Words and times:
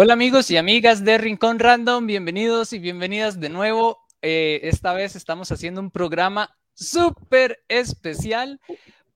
Hola 0.00 0.12
amigos 0.12 0.48
y 0.52 0.56
amigas 0.56 1.02
de 1.02 1.18
Rincón 1.18 1.58
Random, 1.58 2.06
bienvenidos 2.06 2.72
y 2.72 2.78
bienvenidas 2.78 3.40
de 3.40 3.48
nuevo. 3.48 3.98
Eh, 4.22 4.60
esta 4.62 4.92
vez 4.92 5.16
estamos 5.16 5.50
haciendo 5.50 5.80
un 5.80 5.90
programa 5.90 6.56
súper 6.72 7.64
especial 7.66 8.60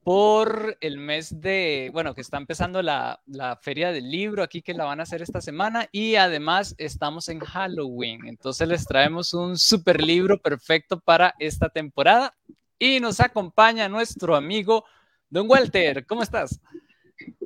por 0.03 0.75
el 0.81 0.97
mes 0.97 1.39
de, 1.39 1.89
bueno, 1.93 2.13
que 2.13 2.19
está 2.19 2.35
empezando 2.35 2.81
la, 2.81 3.21
la, 3.27 3.55
feria 3.55 3.93
del 3.93 4.11
libro 4.11 4.43
aquí 4.43 4.61
que 4.61 4.73
la 4.73 4.83
van 4.83 4.99
a 4.99 5.03
hacer 5.03 5.21
esta 5.21 5.39
semana 5.39 5.87
y 5.89 6.15
además 6.15 6.75
estamos 6.77 7.29
en 7.29 7.39
Halloween. 7.39 8.27
Entonces 8.27 8.67
les 8.67 8.85
traemos 8.85 9.33
un 9.33 9.57
súper 9.57 10.03
libro 10.03 10.37
perfecto 10.41 10.99
para 10.99 11.33
esta 11.39 11.69
temporada 11.69 12.35
y 12.77 12.99
nos 12.99 13.21
acompaña 13.21 13.87
nuestro 13.87 14.35
amigo 14.35 14.83
Don 15.29 15.49
Walter. 15.49 16.05
¿Cómo 16.05 16.23
estás? 16.23 16.59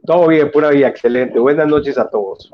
Todo 0.07 0.29
bien, 0.29 0.49
pura 0.49 0.70
vida, 0.70 0.88
excelente. 0.88 1.38
Buenas 1.38 1.67
noches 1.67 1.97
a 1.97 2.09
todos. 2.09 2.49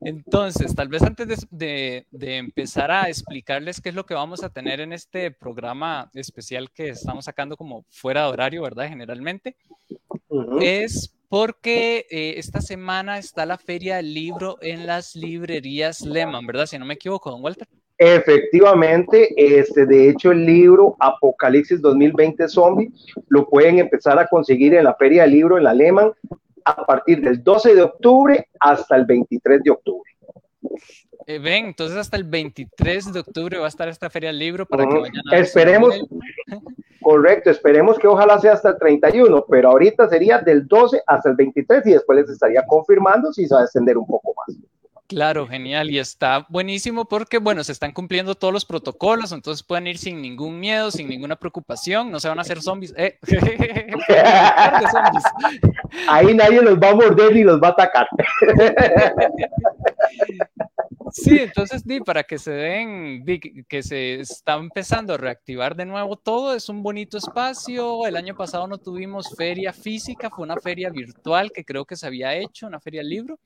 Entonces, 0.00 0.76
tal 0.76 0.86
vez 0.86 1.02
antes 1.02 1.44
de, 1.50 2.06
empezar 2.12 2.92
a 2.92 3.08
explicarles 3.08 3.80
qué 3.80 3.88
es 3.88 3.96
lo 3.96 4.06
que 4.06 4.14
vamos 4.14 4.44
a 4.44 4.50
tener 4.50 4.78
en 4.78 4.92
este 4.92 5.32
programa 5.32 6.08
especial 6.14 6.70
que 6.70 6.90
estamos 6.90 7.24
sacando 7.24 7.56
como 7.56 7.84
fuera 7.90 8.22
de 8.22 8.28
horario, 8.28 8.62
¿verdad? 8.62 8.88
Generalmente, 8.88 9.56
es 10.60 11.12
porque 11.28 12.06
eh, 12.08 12.34
esta 12.36 12.60
semana 12.60 13.18
está 13.18 13.44
la 13.44 13.58
feria 13.58 13.96
del 13.96 14.14
libro 14.14 14.58
en 14.60 14.86
las 14.86 15.16
librerías 15.16 16.02
Lehman, 16.02 16.46
¿verdad? 16.46 16.66
Si 16.66 16.78
no 16.78 16.84
me 16.84 16.94
equivoco, 16.94 17.28
don 17.32 17.42
Walter. 17.42 17.66
Efectivamente, 17.98 19.32
este, 19.36 19.86
de 19.86 20.10
hecho 20.10 20.30
el 20.30 20.44
libro 20.44 20.96
Apocalipsis 21.00 21.80
2020 21.80 22.46
Zombie 22.48 22.92
lo 23.28 23.48
pueden 23.48 23.78
empezar 23.78 24.18
a 24.18 24.26
conseguir 24.26 24.74
en 24.74 24.84
la 24.84 24.94
feria 24.94 25.22
del 25.22 25.32
libro 25.32 25.56
en 25.56 25.64
la 25.64 25.72
Lehman 25.72 26.12
a 26.66 26.84
partir 26.84 27.22
del 27.22 27.42
12 27.42 27.74
de 27.74 27.82
octubre 27.82 28.48
hasta 28.60 28.96
el 28.96 29.06
23 29.06 29.62
de 29.62 29.70
octubre. 29.70 30.10
Eh, 31.28 31.38
ven, 31.38 31.66
entonces 31.66 31.96
hasta 31.96 32.16
el 32.16 32.24
23 32.24 33.12
de 33.12 33.20
octubre 33.20 33.58
va 33.58 33.64
a 33.64 33.68
estar 33.68 33.88
esta 33.88 34.10
feria 34.10 34.28
del 34.28 34.38
libro 34.38 34.66
para 34.66 34.86
que 34.86 34.94
vayan 34.94 35.22
a 35.32 35.36
Esperemos, 35.38 35.94
correcto, 37.02 37.50
esperemos 37.50 37.98
que 37.98 38.06
ojalá 38.06 38.38
sea 38.38 38.52
hasta 38.52 38.70
el 38.70 38.78
31, 38.78 39.44
pero 39.48 39.70
ahorita 39.70 40.08
sería 40.08 40.38
del 40.38 40.68
12 40.68 41.02
hasta 41.06 41.30
el 41.30 41.36
23 41.36 41.86
y 41.86 41.92
después 41.92 42.20
les 42.20 42.30
estaría 42.30 42.64
confirmando 42.66 43.32
si 43.32 43.46
se 43.46 43.54
va 43.54 43.62
a 43.62 43.64
extender 43.64 43.96
un 43.96 44.06
poco 44.06 44.34
más. 44.36 44.56
Claro, 45.08 45.46
genial. 45.46 45.90
Y 45.90 45.98
está 45.98 46.46
buenísimo 46.48 47.04
porque, 47.04 47.38
bueno, 47.38 47.62
se 47.62 47.72
están 47.72 47.92
cumpliendo 47.92 48.34
todos 48.34 48.52
los 48.52 48.64
protocolos, 48.64 49.30
entonces 49.30 49.62
pueden 49.62 49.86
ir 49.86 49.98
sin 49.98 50.20
ningún 50.20 50.58
miedo, 50.58 50.90
sin 50.90 51.08
ninguna 51.08 51.36
preocupación, 51.36 52.10
no 52.10 52.18
se 52.18 52.28
van 52.28 52.38
a 52.38 52.42
hacer 52.42 52.60
zombies. 52.60 52.92
Eh. 52.96 53.18
Ahí 56.08 56.34
nadie 56.34 56.60
los 56.60 56.78
va 56.78 56.90
a 56.90 56.94
morder 56.94 57.34
ni 57.34 57.44
los 57.44 57.60
va 57.60 57.68
a 57.68 57.70
atacar. 57.70 58.08
Sí, 61.12 61.38
entonces, 61.38 61.84
para 62.04 62.24
que 62.24 62.38
se 62.38 62.50
den, 62.50 63.24
que 63.68 63.82
se 63.82 64.20
está 64.20 64.54
empezando 64.54 65.14
a 65.14 65.16
reactivar 65.16 65.76
de 65.76 65.86
nuevo 65.86 66.16
todo, 66.16 66.54
es 66.54 66.68
un 66.68 66.82
bonito 66.82 67.16
espacio. 67.16 68.06
El 68.06 68.16
año 68.16 68.34
pasado 68.34 68.66
no 68.66 68.78
tuvimos 68.78 69.32
feria 69.36 69.72
física, 69.72 70.30
fue 70.30 70.44
una 70.44 70.56
feria 70.56 70.90
virtual 70.90 71.52
que 71.52 71.64
creo 71.64 71.84
que 71.84 71.96
se 71.96 72.08
había 72.08 72.34
hecho, 72.34 72.66
una 72.66 72.80
feria 72.80 73.04
libro 73.04 73.38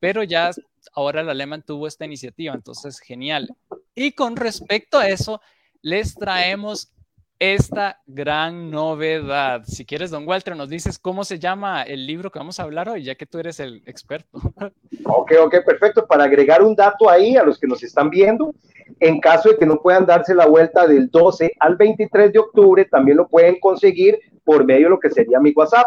pero 0.00 0.22
ya 0.22 0.50
ahora 0.94 1.20
el 1.20 1.28
alemán 1.28 1.62
tuvo 1.66 1.86
esta 1.86 2.04
iniciativa, 2.04 2.54
entonces 2.54 3.00
genial. 3.00 3.48
Y 3.94 4.12
con 4.12 4.36
respecto 4.36 4.98
a 4.98 5.08
eso, 5.08 5.40
les 5.82 6.14
traemos 6.14 6.92
esta 7.38 8.00
gran 8.06 8.70
novedad. 8.70 9.62
Si 9.64 9.84
quieres, 9.84 10.10
don 10.10 10.26
Walter, 10.26 10.56
nos 10.56 10.68
dices 10.68 10.98
cómo 10.98 11.22
se 11.22 11.38
llama 11.38 11.82
el 11.82 12.06
libro 12.06 12.30
que 12.30 12.38
vamos 12.38 12.58
a 12.58 12.64
hablar 12.64 12.88
hoy, 12.88 13.04
ya 13.04 13.14
que 13.14 13.26
tú 13.26 13.38
eres 13.38 13.60
el 13.60 13.82
experto. 13.86 14.38
Ok, 15.10 15.32
ok, 15.40 15.56
perfecto. 15.64 16.06
Para 16.06 16.24
agregar 16.24 16.62
un 16.62 16.74
dato 16.74 17.08
ahí 17.08 17.36
a 17.36 17.42
los 17.42 17.58
que 17.58 17.66
nos 17.66 17.82
están 17.82 18.10
viendo, 18.10 18.54
en 19.00 19.20
caso 19.20 19.50
de 19.50 19.56
que 19.56 19.66
no 19.66 19.80
puedan 19.80 20.06
darse 20.06 20.34
la 20.34 20.46
vuelta 20.46 20.86
del 20.86 21.10
12 21.10 21.54
al 21.60 21.76
23 21.76 22.32
de 22.32 22.38
octubre, 22.38 22.84
también 22.84 23.16
lo 23.18 23.28
pueden 23.28 23.58
conseguir 23.60 24.18
por 24.44 24.64
medio 24.64 24.86
de 24.86 24.90
lo 24.90 25.00
que 25.00 25.10
sería 25.10 25.40
mi 25.40 25.52
WhatsApp. 25.52 25.86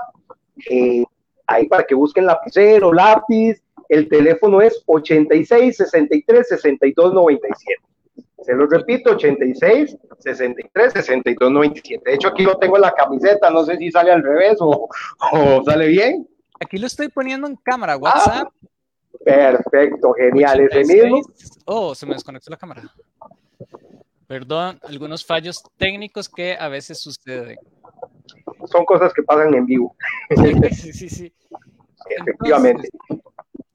Eh, 0.70 1.04
ahí 1.48 1.68
para 1.68 1.84
que 1.84 1.96
busquen 1.96 2.26
lapicero, 2.26 2.94
lápiz, 2.94 3.62
el 3.92 4.08
teléfono 4.08 4.62
es 4.62 4.82
86 4.86 5.76
63 5.76 6.48
62 6.48 7.14
97. 7.14 7.82
Se 8.42 8.54
lo 8.54 8.66
repito, 8.66 9.12
86 9.12 9.98
63 10.18 10.94
62 10.94 11.52
97. 11.52 12.02
De 12.10 12.16
hecho, 12.16 12.30
aquí 12.30 12.44
lo 12.44 12.58
tengo 12.58 12.78
en 12.78 12.84
la 12.84 12.94
camiseta, 12.94 13.50
no 13.50 13.66
sé 13.66 13.76
si 13.76 13.92
sale 13.92 14.14
al 14.14 14.24
revés 14.24 14.58
o, 14.62 14.88
sale 15.66 15.88
bien. 15.88 16.26
Aquí 16.62 16.78
lo 16.78 16.88
estoy 16.88 17.10
poniendo 17.10 17.48
en 17.48 17.58
cámara, 17.58 17.98
WhatsApp. 17.98 18.48
Ah, 18.48 18.68
perfecto, 19.26 20.14
genial. 20.14 20.62
Ese 20.62 20.86
mismo. 20.86 21.22
Oh, 21.66 21.94
se 21.94 22.06
me 22.06 22.14
desconectó 22.14 22.50
la 22.50 22.58
cámara. 22.58 22.84
Perdón, 24.26 24.80
algunos 24.84 25.26
fallos 25.26 25.62
técnicos 25.76 26.30
que 26.30 26.56
a 26.58 26.70
veces 26.70 26.98
suceden. 27.02 27.58
Son 28.72 28.86
cosas 28.86 29.12
que 29.14 29.22
pasan 29.24 29.54
en 29.54 29.66
vivo. 29.66 29.98
Sí, 30.72 30.94
sí, 30.94 31.10
sí. 31.10 31.34
Efectivamente 32.10 32.90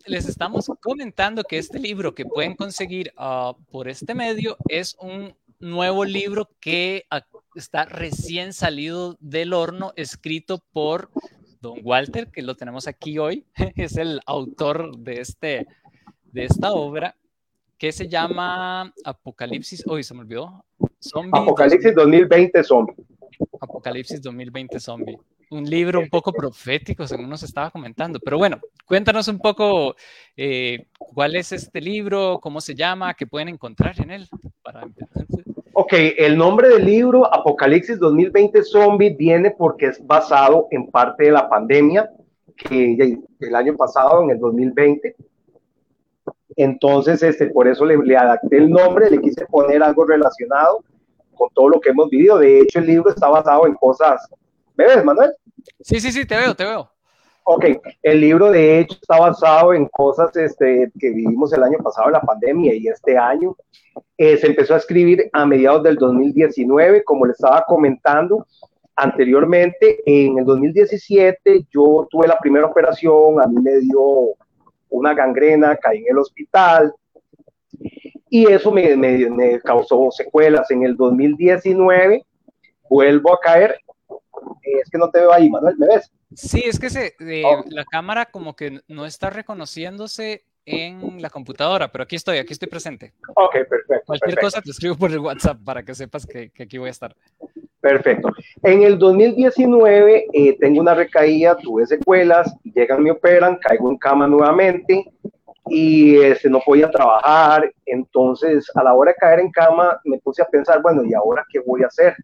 les 0.07 0.29
estamos 0.29 0.71
comentando 0.81 1.43
que 1.43 1.59
este 1.59 1.79
libro 1.79 2.15
que 2.15 2.25
pueden 2.25 2.55
conseguir 2.55 3.13
ah, 3.17 3.55
por 3.71 3.89
este 3.89 4.15
medio 4.15 4.57
es 4.69 4.97
un 5.01 5.37
nuevo 5.59 6.05
libro 6.05 6.49
que 6.61 7.07
está 7.55 7.87
recién 7.87 8.53
salido 8.53 9.17
del 9.21 9.53
horno, 9.53 9.93
escrito 9.97 10.63
por 10.73 11.11
Don 11.61 11.81
Walter, 11.83 12.31
que 12.31 12.43
lo 12.43 12.55
tenemos 12.55 12.87
aquí 12.87 13.19
hoy. 13.19 13.47
es 13.77 13.97
el 13.97 14.21
autor 14.27 14.97
de, 14.99 15.21
este, 15.21 15.67
de 16.25 16.45
esta 16.45 16.73
obra 16.73 17.17
que 17.79 17.93
se 17.93 18.09
llama 18.09 18.93
Apocalipsis. 19.05 19.85
Hoy 19.87 20.03
se 20.03 20.15
me 20.15 20.21
olvidó. 20.21 20.65
Apocalipsis 21.33 21.95
2020 21.95 22.65
Zombie. 22.65 22.95
Apocalipsis 23.61 24.23
2020 24.23 24.81
Zombie 24.81 25.19
un 25.51 25.65
libro 25.65 26.01
un 26.01 26.09
poco 26.09 26.33
profético, 26.33 27.07
según 27.07 27.29
nos 27.29 27.43
estaba 27.43 27.71
comentando. 27.71 28.19
Pero 28.21 28.39
bueno, 28.39 28.59
cuéntanos 28.87 29.29
un 29.29 29.39
poco 29.39 29.95
eh, 30.37 30.87
cuál 30.99 31.37
es 31.37 31.53
este 31.53 31.81
libro, 31.81 32.39
cómo 32.41 32.61
se 32.61 32.75
llama, 32.75 33.15
qué 33.15 33.27
pueden 33.27 33.49
encontrar 33.49 33.95
en 34.01 34.11
él. 34.11 34.29
Para 34.63 34.89
ok, 35.73 35.93
el 36.19 36.37
nombre 36.37 36.69
del 36.69 36.85
libro, 36.85 37.33
Apocalipsis 37.33 37.99
2020 37.99 38.63
Zombie, 38.65 39.15
viene 39.15 39.53
porque 39.53 39.87
es 39.87 40.05
basado 40.05 40.67
en 40.71 40.91
parte 40.91 41.25
de 41.25 41.33
la 41.33 41.49
pandemia 41.49 42.11
que 42.57 43.19
el 43.41 43.55
año 43.55 43.77
pasado, 43.77 44.23
en 44.23 44.31
el 44.31 44.39
2020. 44.39 45.15
Entonces, 46.57 47.23
este, 47.23 47.49
por 47.49 47.69
eso 47.69 47.85
le, 47.85 47.99
le 47.99 48.17
adapté 48.17 48.57
el 48.57 48.71
nombre, 48.71 49.11
le 49.11 49.21
quise 49.21 49.45
poner 49.47 49.83
algo 49.83 50.07
relacionado 50.07 50.83
con 51.35 51.51
todo 51.51 51.69
lo 51.69 51.81
que 51.81 51.91
hemos 51.91 52.09
vivido. 52.09 52.39
De 52.39 52.61
hecho, 52.61 52.79
el 52.79 52.87
libro 52.87 53.11
está 53.11 53.29
basado 53.29 53.67
en 53.67 53.75
cosas 53.75 54.27
¿Me 54.77 54.87
ves, 54.87 55.05
Manuel? 55.05 55.33
Sí, 55.81 56.01
sí, 56.01 56.13
sí, 56.13 56.27
te 56.27 56.37
veo, 56.37 56.55
te 56.55 56.65
veo. 56.65 56.91
Ok, 57.45 57.65
el 58.03 58.21
libro 58.21 58.51
de 58.51 58.81
hecho 58.81 58.99
está 59.01 59.21
basado 59.21 59.73
en 59.73 59.87
cosas 59.87 60.37
este, 60.37 60.91
que 60.99 61.11
vivimos 61.11 61.53
el 61.53 61.63
año 61.63 61.79
pasado, 61.79 62.11
la 62.11 62.21
pandemia, 62.21 62.75
y 62.75 62.89
este 62.89 63.17
año 63.17 63.57
eh, 64.19 64.37
se 64.37 64.49
empezó 64.49 64.75
a 64.75 64.79
escribir 64.79 65.31
a 65.33 65.47
mediados 65.47 65.85
del 65.85 65.97
2019, 65.97 67.05
como 67.05 67.25
le 67.25 67.33
estaba 67.33 67.65
comentando 67.67 68.47
anteriormente, 68.97 70.01
en 70.07 70.39
el 70.39 70.45
2017 70.45 71.67
yo 71.71 72.09
tuve 72.11 72.27
la 72.27 72.39
primera 72.39 72.67
operación, 72.67 73.41
a 73.41 73.47
mí 73.47 73.61
me 73.63 73.79
dio 73.79 74.35
una 74.89 75.15
gangrena, 75.15 75.77
caí 75.77 75.99
en 75.99 76.07
el 76.11 76.19
hospital, 76.19 76.93
y 78.29 78.51
eso 78.51 78.73
me, 78.73 78.97
me, 78.97 79.31
me 79.31 79.61
causó 79.61 80.11
secuelas. 80.11 80.71
En 80.71 80.83
el 80.83 80.97
2019 80.97 82.27
vuelvo 82.89 83.35
a 83.35 83.41
caer 83.41 83.79
es 84.73 84.91
que 84.91 84.99
no 84.99 85.11
te 85.11 85.21
veo 85.21 85.33
ahí, 85.33 85.49
Manuel, 85.49 85.77
¿me 85.79 85.87
ves? 85.89 86.11
Sí, 86.35 86.63
es 86.65 86.79
que 86.79 86.91
se, 86.91 87.15
eh, 87.21 87.43
la 87.69 87.85
cámara 87.85 88.27
como 88.27 88.57
que 88.57 88.81
no 88.89 89.07
está 89.07 89.31
reconociéndose 89.31 90.45
en 90.67 91.23
la 91.23 91.31
computadora, 91.31 91.91
pero 91.93 92.03
aquí 92.05 92.17
estoy, 92.17 92.39
aquí 92.39 92.53
estoy 92.53 92.69
presente. 92.69 93.15
Ok, 93.37 93.53
perfecto. 93.69 94.03
Cualquier 94.05 94.39
cosa 94.39 94.61
te 94.61 94.71
escribo 94.71 94.97
por 94.97 95.13
el 95.13 95.21
WhatsApp 95.21 95.59
para 95.65 95.85
que 95.85 95.95
sepas 95.95 96.27
que, 96.27 96.51
aquí 96.59 96.77
voy 96.77 96.89
a 96.89 96.91
estar. 96.91 97.15
Perfecto. 97.81 98.31
En 98.65 98.83
el 98.83 98.99
2019 98.99 100.27
eh, 100.33 100.59
tengo 100.59 100.81
una 100.81 100.95
recaída, 100.95 101.57
tuve 101.57 101.87
secuelas, 101.87 102.53
llegan, 102.65 103.03
me 103.03 103.13
operan, 103.13 103.57
caigo 103.57 103.89
en 103.89 103.97
cama 103.97 104.27
nuevamente 104.27 105.05
y 105.69 106.17
este, 106.17 106.51
no 106.51 106.61
podía 106.61 106.91
trabajar. 106.91 107.73
Entonces, 107.85 108.69
a 108.75 108.83
la 108.83 108.93
hora 108.93 109.13
de 109.13 109.17
caer 109.17 109.41
en 109.41 109.53
cama, 109.53 110.01
me 110.05 110.19
puse 110.19 110.43
a 110.43 110.47
pensar, 110.47 110.83
bueno, 110.83 111.05
¿y 111.05 111.15
ahora 111.15 111.45
qué 111.49 111.61
voy 111.61 111.85
a 111.85 111.87
hacer? 111.87 112.17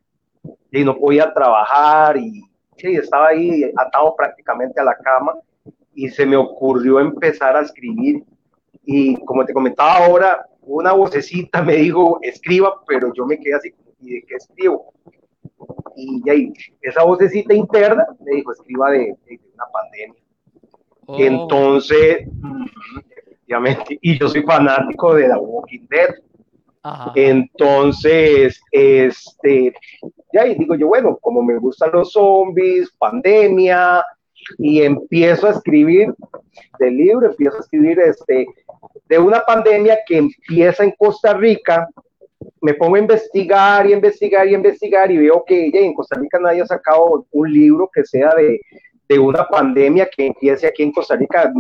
Y 0.73 0.85
no 0.85 0.97
podía 0.97 1.33
trabajar 1.33 2.17
y 2.17 2.43
sí, 2.77 2.97
estaba 2.97 3.29
ahí 3.29 3.71
atado 3.77 4.17
prácticamente 4.17 4.81
a 4.81 4.85
la 4.85 4.97
cama 4.97 5.35
y 5.95 6.09
se 6.09 6.25
me 6.25 6.37
ocurrió 6.37 6.99
empezar 6.99 7.57
a 7.57 7.61
escribir 7.61 8.25
y 8.85 9.17
como 9.25 9.45
te 9.45 9.53
comentaba 9.53 10.05
ahora, 10.05 10.47
una 10.63 10.93
vocecita 10.93 11.63
me 11.63 11.77
dijo, 11.77 12.19
escriba, 12.23 12.81
pero 12.87 13.13
yo 13.15 13.27
me 13.27 13.39
quedé 13.39 13.55
así, 13.55 13.75
¿y 14.01 14.15
de 14.15 14.23
qué 14.27 14.35
escribo? 14.35 14.93
Y 15.95 16.29
ahí, 16.29 16.53
esa 16.81 17.05
vocecita 17.05 17.55
interna 17.55 18.07
me 18.21 18.37
dijo, 18.37 18.53
escriba 18.53 18.91
de, 18.91 19.17
una 19.55 19.65
pandemia. 19.73 20.23
Oh. 21.07 21.17
Entonces, 21.19 22.27
definitivamente. 23.17 23.99
Y 24.01 24.19
yo 24.19 24.29
soy 24.29 24.43
fanático 24.43 25.15
de 25.15 25.29
The 25.29 25.37
Walking 25.37 25.87
Dead. 25.89 26.15
Entonces, 27.15 28.61
este, 28.73 29.73
ya 30.33 30.47
y 30.47 30.57
digo 30.57 30.75
yo, 30.75 30.89
bueno, 30.89 31.17
como 31.21 31.43
me 31.43 31.59
gustan 31.59 31.93
los 31.93 32.13
zombies, 32.13 32.91
pandemia, 32.99 34.05
y 34.59 34.83
empiezo 34.83 35.47
a 35.47 35.51
escribir 35.51 36.13
del 36.79 36.97
libro, 36.97 37.29
empiezo 37.29 37.57
a 37.59 37.61
escribir 37.61 38.01
este, 38.01 38.47
de 39.09 39.19
una 39.19 39.41
pandemia 39.41 39.99
que 40.07 40.19
empieza 40.19 40.83
en 40.83 40.93
Costa 40.99 41.35
Rica, 41.35 41.89
me 42.61 42.75
pongo 42.75 42.97
a 42.97 43.01
investigar 43.01 43.87
y 43.87 43.93
investigar 43.93 44.49
y 44.49 44.55
investigar 44.55 45.11
y 45.11 45.19
veo 45.19 45.45
que 45.47 45.71
en 45.73 45.95
Costa 45.95 46.19
Rica 46.19 46.41
nadie 46.41 46.63
ha 46.63 46.67
sacado 46.67 47.25
un 47.31 47.53
libro 47.53 47.89
que 47.93 48.05
sea 48.05 48.35
de, 48.37 48.61
de 49.09 49.19
una 49.19 49.47
pandemia 49.47 50.09
que 50.15 50.27
empiece 50.27 50.67
aquí 50.67 50.83
en 50.83 50.93
Costa 50.93 51.17
Rica, 51.17 51.53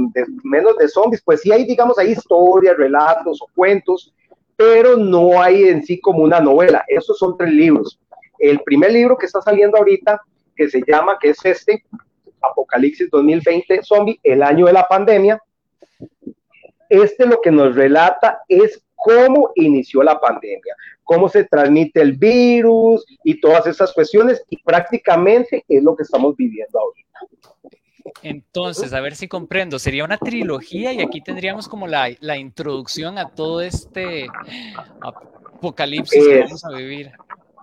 menos 0.42 0.76
de 0.78 0.88
zombies, 0.88 1.22
pues 1.22 1.42
sí 1.42 1.52
hay, 1.52 1.64
digamos, 1.64 1.98
hay 1.98 2.12
historias, 2.12 2.76
relatos 2.76 3.40
o 3.42 3.46
cuentos, 3.54 4.12
pero 4.56 4.96
no 4.96 5.40
hay 5.40 5.64
en 5.64 5.82
sí 5.82 6.00
como 6.00 6.22
una 6.22 6.40
novela. 6.40 6.84
Esos 6.88 7.19
son 7.19 7.37
tres 7.37 7.52
libros. 7.52 7.99
El 8.38 8.60
primer 8.60 8.93
libro 8.93 9.16
que 9.16 9.26
está 9.26 9.40
saliendo 9.40 9.78
ahorita, 9.78 10.20
que 10.56 10.69
se 10.69 10.82
llama, 10.87 11.19
que 11.20 11.31
es 11.31 11.44
este, 11.44 11.84
Apocalipsis 12.43 13.10
2020 13.10 13.81
Zombie, 13.82 14.20
el 14.22 14.43
año 14.43 14.66
de 14.66 14.72
la 14.72 14.84
pandemia. 14.84 15.40
Este 16.88 17.26
lo 17.26 17.40
que 17.40 17.50
nos 17.50 17.75
relata 17.75 18.43
es 18.49 18.84
cómo 18.94 19.50
inició 19.54 20.02
la 20.02 20.20
pandemia, 20.20 20.76
cómo 21.02 21.28
se 21.28 21.44
transmite 21.44 22.00
el 22.00 22.12
virus 22.12 23.05
y 23.25 23.40
todas 23.40 23.66
esas 23.66 23.93
cuestiones 23.93 24.44
y 24.50 24.62
prácticamente 24.62 25.64
es 25.69 25.82
lo 25.82 25.96
que 25.96 26.02
estamos 26.02 26.37
viviendo 26.37 26.78
ahorita. 26.78 27.19
Entonces, 28.22 28.93
a 28.93 29.00
ver 29.00 29.14
si 29.14 29.28
comprendo, 29.28 29.78
sería 29.78 30.04
una 30.04 30.19
trilogía 30.19 30.93
y 30.93 31.00
aquí 31.00 31.20
tendríamos 31.20 31.69
como 31.69 31.87
la, 31.87 32.08
la 32.20 32.37
introducción 32.37 33.19
a 33.19 33.28
todo 33.28 33.60
este 33.60 34.26
apocalipsis 35.00 36.26
que 36.26 36.40
vamos 36.40 36.64
a 36.64 36.70
vivir. 36.70 37.12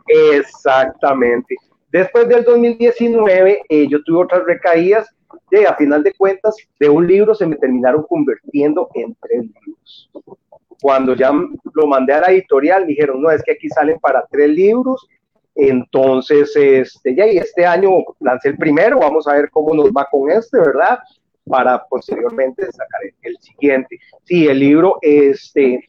Exactamente. 0.07 1.56
Después 1.91 2.27
del 2.27 2.44
2019, 2.44 3.63
eh, 3.68 3.88
yo 3.88 4.03
tuve 4.03 4.24
otras 4.24 4.44
recaídas 4.45 5.07
y 5.51 5.65
a 5.65 5.75
final 5.75 6.03
de 6.03 6.13
cuentas, 6.13 6.56
de 6.80 6.89
un 6.89 7.07
libro 7.07 7.33
se 7.33 7.45
me 7.45 7.56
terminaron 7.56 8.03
convirtiendo 8.03 8.89
en 8.94 9.15
tres 9.21 9.44
libros. 9.44 10.12
Cuando 10.81 11.15
ya 11.15 11.31
lo 11.31 11.88
mandé 11.88 12.13
a 12.13 12.21
la 12.21 12.31
editorial, 12.31 12.88
dijeron, 12.88 13.21
no, 13.21 13.31
es 13.31 13.44
que 13.44 13.53
aquí 13.53 13.68
salen 13.69 14.00
para 14.00 14.25
tres 14.31 14.50
libros. 14.50 15.07
Entonces, 15.61 16.56
este, 16.56 17.13
ya, 17.13 17.27
y 17.27 17.38
este 17.38 17.65
año 17.65 17.89
lancé 18.21 18.50
el 18.50 18.57
primero, 18.57 19.00
vamos 19.00 19.27
a 19.27 19.33
ver 19.33 19.50
cómo 19.50 19.75
nos 19.75 19.88
va 19.88 20.07
con 20.09 20.31
este, 20.31 20.57
¿verdad? 20.57 21.00
Para 21.45 21.83
posteriormente 21.85 22.65
sacar 22.71 23.01
el, 23.21 23.38
siguiente. 23.39 24.00
Sí, 24.23 24.47
el 24.47 24.57
libro, 24.57 25.00
este, 25.01 25.83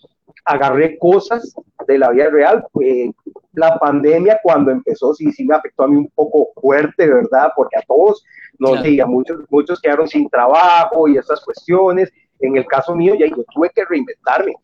agarré 0.45 0.99
cosas 0.99 1.55
de 1.87 1.99
la 1.99 2.11
vida 2.11 2.31
real. 2.31 2.67
Eh, 2.83 3.13
la 3.53 3.79
pandemia 3.79 4.41
cuando 4.43 4.73
empezó, 4.73 5.15
sí, 5.15 5.31
sí 5.31 5.45
me 5.45 5.55
afectó 5.55 5.85
a 5.85 5.89
mí 5.89 5.99
un 5.99 6.11
poco 6.17 6.49
fuerte, 6.61 7.07
¿verdad? 7.07 7.53
Porque 7.55 7.79
a 7.79 7.83
todos 7.83 8.25
nos 8.59 8.83
diga, 8.83 9.07
muchos, 9.07 9.39
muchos 9.51 9.81
quedaron 9.81 10.09
sin 10.09 10.29
trabajo 10.29 11.07
y 11.07 11.17
esas 11.17 11.41
cuestiones. 11.45 12.13
En 12.41 12.57
el 12.57 12.67
caso 12.67 12.97
mío, 12.97 13.15
ya 13.15 13.27
yo 13.29 13.45
tuve 13.55 13.71
que 13.71 13.85
reinventarme 13.85 14.57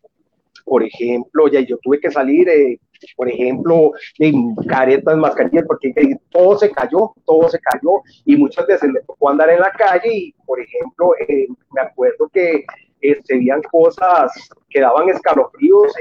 por 0.67 0.83
ejemplo, 0.83 1.47
ya 1.47 1.61
yo 1.61 1.77
tuve 1.77 1.97
que 1.99 2.11
salir, 2.11 2.49
eh, 2.49 2.77
por 3.15 3.29
ejemplo, 3.29 3.91
en 4.19 4.55
caretas, 4.67 5.17
mascarillas, 5.17 5.65
porque 5.67 5.93
todo 6.29 6.57
se 6.57 6.71
cayó, 6.71 7.13
todo 7.25 7.49
se 7.49 7.59
cayó 7.59 8.01
y 8.25 8.35
muchas 8.37 8.65
veces 8.67 8.89
me 8.89 9.01
tocó 9.01 9.29
andar 9.29 9.49
en 9.49 9.59
la 9.59 9.71
calle 9.71 10.09
y, 10.13 10.35
por 10.45 10.59
ejemplo, 10.59 11.11
eh, 11.27 11.47
me 11.71 11.81
acuerdo 11.81 12.29
que 12.29 12.65
eh, 13.01 13.19
se 13.23 13.35
veían 13.35 13.61
cosas 13.71 14.31
que 14.69 14.81
daban 14.81 15.09
escalofríos. 15.09 15.93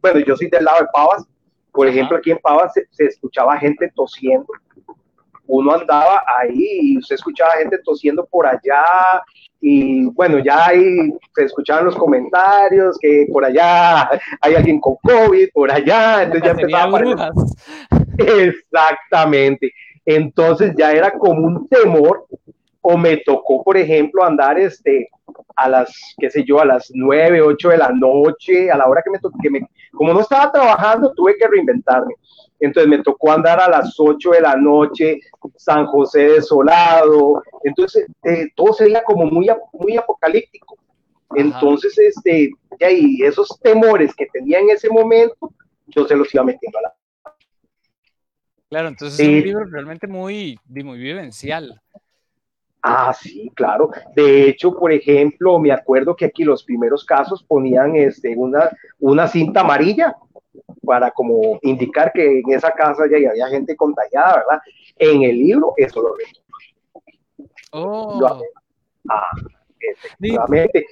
bueno, 0.00 0.20
yo 0.20 0.36
soy 0.36 0.48
del 0.48 0.64
lado 0.64 0.80
de 0.80 0.88
Pavas, 0.92 1.26
por 1.72 1.88
ejemplo, 1.88 2.18
aquí 2.18 2.30
en 2.30 2.38
Pavas 2.38 2.72
se 2.90 3.04
escuchaba 3.04 3.58
gente 3.58 3.90
tosiendo 3.94 4.46
uno 5.52 5.74
andaba 5.74 6.22
ahí 6.38 6.96
y 6.96 7.02
se 7.02 7.14
escuchaba 7.14 7.52
gente 7.58 7.78
tosiendo 7.84 8.24
por 8.24 8.46
allá 8.46 8.82
y 9.60 10.06
bueno, 10.06 10.38
ya 10.38 10.68
ahí 10.68 11.12
se 11.34 11.44
escuchaban 11.44 11.84
los 11.84 11.94
comentarios 11.94 12.96
que 12.98 13.26
por 13.30 13.44
allá 13.44 14.08
hay 14.40 14.54
alguien 14.54 14.80
con 14.80 14.96
COVID, 15.02 15.50
por 15.52 15.70
allá, 15.70 16.22
entonces 16.22 16.42
ya 16.42 16.50
empezaba 16.52 17.30
Exactamente. 18.18 19.72
Entonces 20.06 20.72
ya 20.76 20.92
era 20.92 21.10
como 21.10 21.46
un 21.46 21.68
temor 21.68 22.24
o 22.80 22.96
me 22.96 23.18
tocó, 23.18 23.62
por 23.62 23.76
ejemplo, 23.76 24.24
andar 24.24 24.58
este 24.58 25.10
a 25.54 25.68
las, 25.68 25.94
qué 26.16 26.30
sé 26.30 26.44
yo, 26.44 26.60
a 26.60 26.64
las 26.64 26.90
9, 26.94 27.42
8 27.42 27.68
de 27.68 27.76
la 27.76 27.90
noche, 27.90 28.70
a 28.70 28.76
la 28.78 28.86
hora 28.86 29.02
que 29.02 29.10
me 29.10 29.18
que 29.42 29.50
me, 29.50 29.68
como 29.92 30.14
no 30.14 30.20
estaba 30.20 30.50
trabajando, 30.50 31.12
tuve 31.12 31.36
que 31.36 31.46
reinventarme. 31.46 32.14
Entonces 32.62 32.88
me 32.88 33.02
tocó 33.02 33.32
andar 33.32 33.60
a 33.60 33.68
las 33.68 33.98
8 33.98 34.30
de 34.30 34.40
la 34.40 34.54
noche, 34.54 35.18
San 35.56 35.84
José 35.86 36.28
desolado. 36.28 37.42
Entonces 37.64 38.06
eh, 38.22 38.48
todo 38.54 38.72
sería 38.72 39.02
como 39.02 39.26
muy, 39.26 39.48
muy 39.72 39.96
apocalíptico. 39.96 40.78
Entonces, 41.34 41.98
este, 41.98 42.50
y 42.78 43.24
esos 43.24 43.58
temores 43.60 44.14
que 44.14 44.26
tenía 44.26 44.60
en 44.60 44.70
ese 44.70 44.88
momento, 44.88 45.52
yo 45.88 46.06
se 46.06 46.14
los 46.14 46.32
iba 46.32 46.44
metiendo 46.44 46.78
a 46.78 46.82
la. 46.82 46.94
Claro, 48.68 48.88
entonces 48.88 49.18
es 49.18 49.26
un 49.26 49.40
libro 49.40 49.64
realmente 49.64 50.06
muy, 50.06 50.56
muy 50.66 50.98
vivencial. 50.98 51.80
Ah, 52.80 53.12
sí, 53.12 53.50
claro. 53.54 53.90
De 54.14 54.48
hecho, 54.48 54.72
por 54.78 54.92
ejemplo, 54.92 55.58
me 55.58 55.72
acuerdo 55.72 56.14
que 56.14 56.26
aquí 56.26 56.44
los 56.44 56.62
primeros 56.62 57.04
casos 57.04 57.42
ponían 57.42 57.96
este, 57.96 58.36
una, 58.36 58.70
una 59.00 59.26
cinta 59.26 59.60
amarilla 59.60 60.16
para 60.84 61.10
como 61.10 61.58
indicar 61.62 62.12
que 62.12 62.40
en 62.40 62.52
esa 62.52 62.70
casa 62.72 63.04
ya 63.10 63.30
había 63.30 63.48
gente 63.48 63.76
contagiada, 63.76 64.36
¿verdad? 64.38 64.62
En 64.96 65.22
el 65.22 65.38
libro 65.38 65.74
eso 65.76 66.02
lo 66.02 66.14
veo. 66.14 67.48
Oh. 67.72 68.42
ah, 69.08 69.30
efectivamente. 69.80 70.86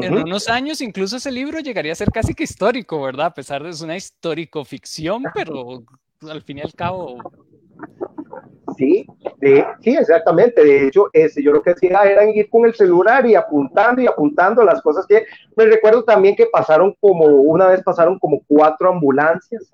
En 0.00 0.14
unos 0.14 0.48
años 0.48 0.80
incluso 0.80 1.16
ese 1.16 1.30
libro 1.30 1.60
llegaría 1.60 1.92
a 1.92 1.96
ser 1.96 2.10
casi 2.10 2.34
que 2.34 2.44
histórico, 2.44 3.02
¿verdad? 3.02 3.26
A 3.26 3.34
pesar 3.34 3.62
de 3.62 3.68
que 3.68 3.74
es 3.74 3.80
una 3.82 3.96
histórico 3.96 4.64
ficción, 4.64 5.24
pero 5.34 5.82
al 6.28 6.42
fin 6.42 6.58
y 6.58 6.62
al 6.62 6.72
cabo 6.74 7.18
Sí, 8.76 9.06
sí, 9.80 9.96
exactamente. 9.96 10.62
De 10.62 10.86
hecho, 10.86 11.08
ese, 11.12 11.42
yo 11.42 11.52
lo 11.52 11.62
que 11.62 11.70
hacía 11.70 12.02
era 12.02 12.28
ir 12.28 12.48
con 12.50 12.66
el 12.66 12.74
celular 12.74 13.26
y 13.26 13.34
apuntando 13.34 14.02
y 14.02 14.06
apuntando 14.06 14.62
las 14.62 14.82
cosas 14.82 15.06
que 15.06 15.24
me 15.56 15.64
recuerdo 15.64 16.04
también 16.04 16.36
que 16.36 16.46
pasaron 16.46 16.94
como, 17.00 17.26
una 17.26 17.68
vez 17.68 17.82
pasaron 17.82 18.18
como 18.18 18.42
cuatro 18.46 18.90
ambulancias 18.90 19.72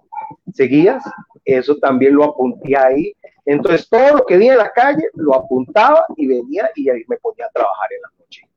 seguidas, 0.52 1.02
eso 1.44 1.76
también 1.78 2.14
lo 2.14 2.24
apunté 2.24 2.76
ahí. 2.76 3.12
Entonces, 3.44 3.88
todo 3.88 4.18
lo 4.18 4.26
que 4.26 4.36
vi 4.36 4.48
en 4.48 4.58
la 4.58 4.70
calle 4.70 5.08
lo 5.14 5.34
apuntaba 5.34 6.04
y 6.16 6.26
venía 6.28 6.70
y 6.76 6.88
ahí 6.88 7.02
me 7.08 7.16
ponía 7.16 7.46
a 7.46 7.50
trabajar 7.50 7.88
en 7.92 8.02
la 8.02 8.08
noche. 8.18 8.48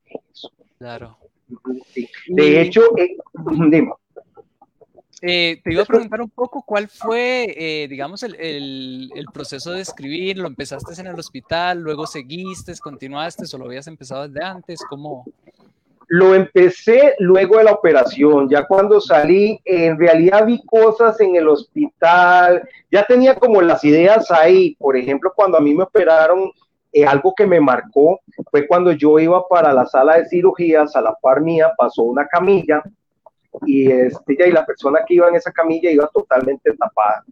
Claro. 0.78 1.16
De 2.28 2.60
hecho, 2.60 2.82
eh, 2.96 3.16
dime. 3.70 3.92
Eh, 5.22 5.60
te 5.64 5.72
iba 5.72 5.82
a 5.82 5.86
preguntar 5.86 6.20
un 6.20 6.28
poco 6.28 6.62
cuál 6.62 6.88
fue, 6.88 7.46
eh, 7.56 7.88
digamos, 7.88 8.22
el, 8.22 9.10
proceso 9.32 9.72
de 9.72 9.80
escribir. 9.80 10.38
¿Lo 10.38 10.46
empezaste 10.46 11.00
en 11.00 11.06
el 11.06 11.18
hospital, 11.18 11.80
luego 11.80 12.06
seguiste, 12.06 12.74
continuaste 12.78 13.44
o 13.52 13.58
lo 13.58 13.66
habías 13.66 13.86
empezado 13.86 14.28
desde 14.28 14.44
antes? 14.44 14.80
¿Cómo? 14.88 15.24
Lo 16.08 16.34
empecé 16.34 17.14
luego 17.18 17.58
de 17.58 17.64
la 17.64 17.72
operación. 17.72 18.48
Ya 18.48 18.66
cuando 18.66 19.00
salí, 19.00 19.60
en 19.64 19.98
realidad 19.98 20.46
vi 20.46 20.62
cosas 20.64 21.18
en 21.20 21.34
el 21.36 21.48
hospital. 21.48 22.68
Ya 22.90 23.04
tenía 23.04 23.34
como 23.34 23.62
las 23.62 23.82
ideas 23.84 24.30
ahí. 24.30 24.76
Por 24.76 24.96
ejemplo, 24.96 25.32
cuando 25.34 25.56
a 25.58 25.60
mí 25.60 25.74
me 25.74 25.84
operaron, 25.84 26.50
eh, 26.92 27.04
algo 27.04 27.34
que 27.34 27.46
me 27.46 27.60
marcó 27.60 28.20
fue 28.50 28.66
cuando 28.66 28.92
yo 28.92 29.18
iba 29.18 29.46
para 29.48 29.72
la 29.72 29.86
sala 29.86 30.18
de 30.18 30.28
cirugías, 30.28 30.94
a 30.94 31.00
la 31.00 31.14
par 31.14 31.40
mía 31.40 31.72
pasó 31.76 32.02
una 32.02 32.26
camilla 32.26 32.82
y, 33.64 33.90
este, 33.90 34.36
ya, 34.38 34.46
y 34.46 34.52
la 34.52 34.66
persona 34.66 35.00
que 35.06 35.14
iba 35.14 35.28
en 35.28 35.36
esa 35.36 35.52
camilla 35.52 35.90
iba 35.90 36.08
totalmente 36.08 36.74
tapada. 36.76 37.24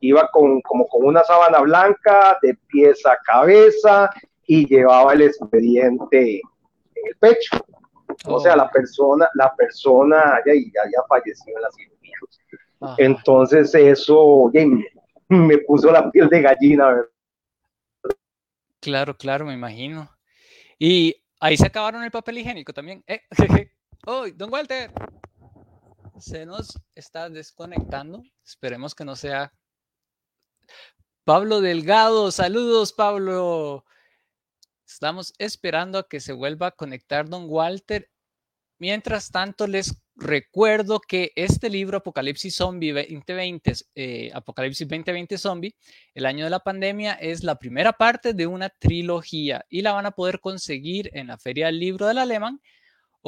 Iba 0.00 0.28
con, 0.30 0.60
como 0.62 0.86
con 0.88 1.04
una 1.04 1.24
sábana 1.24 1.60
blanca, 1.60 2.38
de 2.42 2.56
pies 2.68 3.04
a 3.06 3.16
cabeza, 3.24 4.10
y 4.46 4.66
llevaba 4.66 5.12
el 5.12 5.22
expediente 5.22 6.40
en 6.40 7.06
el 7.06 7.16
pecho. 7.18 7.64
O 8.26 8.40
sea, 8.40 8.56
la 8.56 8.64
oh. 8.64 8.70
persona, 8.70 9.28
la 9.34 9.54
persona 9.54 10.40
ya, 10.46 10.54
ya, 10.54 10.90
ya 10.90 11.02
falleció 11.08 11.56
en 11.56 11.62
la 11.62 11.70
cirugía. 11.70 11.96
Entonces 12.98 13.74
eso 13.74 14.50
me, 15.28 15.58
puso 15.58 15.90
la 15.90 16.10
piel 16.10 16.28
de 16.28 16.42
gallina. 16.42 17.04
Claro, 18.80 19.16
claro, 19.16 19.46
me 19.46 19.54
imagino. 19.54 20.10
Y 20.78 21.16
ahí 21.40 21.56
se 21.56 21.66
acabaron 21.66 22.04
el 22.04 22.10
papel 22.10 22.38
higiénico 22.38 22.72
también. 22.72 23.02
¿Eh? 23.06 23.22
¡Oh, 24.06 24.26
don 24.34 24.52
Walter! 24.52 24.90
Se 26.20 26.46
nos 26.46 26.78
está 26.94 27.28
desconectando. 27.28 28.22
Esperemos 28.44 28.94
que 28.94 29.04
no 29.04 29.16
sea. 29.16 29.52
Pablo 31.24 31.60
Delgado, 31.60 32.30
saludos 32.30 32.92
Pablo. 32.92 33.84
Estamos 34.86 35.34
esperando 35.38 35.98
a 35.98 36.08
que 36.08 36.20
se 36.20 36.32
vuelva 36.32 36.68
a 36.68 36.70
conectar 36.72 37.28
don 37.28 37.46
Walter 37.48 38.08
Mientras 38.78 39.30
tanto, 39.30 39.66
les 39.66 40.02
recuerdo 40.16 41.00
que 41.00 41.32
este 41.34 41.70
libro, 41.70 41.98
Apocalipsis 41.98 42.56
Zombie 42.56 42.92
2020, 42.92 43.72
eh, 43.94 44.30
Apocalipsis 44.34 44.86
2020 44.86 45.38
Zombie, 45.38 45.74
el 46.14 46.26
año 46.26 46.44
de 46.44 46.50
la 46.50 46.60
pandemia, 46.60 47.14
es 47.14 47.42
la 47.42 47.58
primera 47.58 47.94
parte 47.94 48.34
de 48.34 48.46
una 48.46 48.68
trilogía 48.68 49.64
y 49.70 49.80
la 49.80 49.92
van 49.92 50.04
a 50.04 50.10
poder 50.10 50.40
conseguir 50.40 51.10
en 51.14 51.28
la 51.28 51.38
Feria 51.38 51.66
del 51.66 51.78
Libro 51.78 52.06
del 52.06 52.18
Alemán 52.18 52.60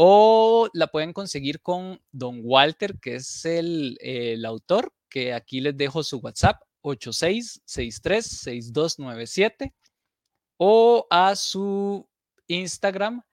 o 0.01 0.69
la 0.75 0.87
pueden 0.87 1.13
conseguir 1.13 1.61
con 1.61 2.01
Don 2.13 2.43
Walter, 2.45 3.01
que 3.01 3.17
es 3.17 3.45
el, 3.45 3.99
el 4.01 4.45
autor, 4.45 4.93
que 5.11 5.35
aquí 5.35 5.61
les 5.61 5.77
dejo 5.77 6.05
su 6.05 6.19
WhatsApp, 6.19 6.63
86636297, 6.83 9.75
o 10.57 11.05
a 11.11 11.35
su 11.35 12.09
Instagram, 12.47 13.25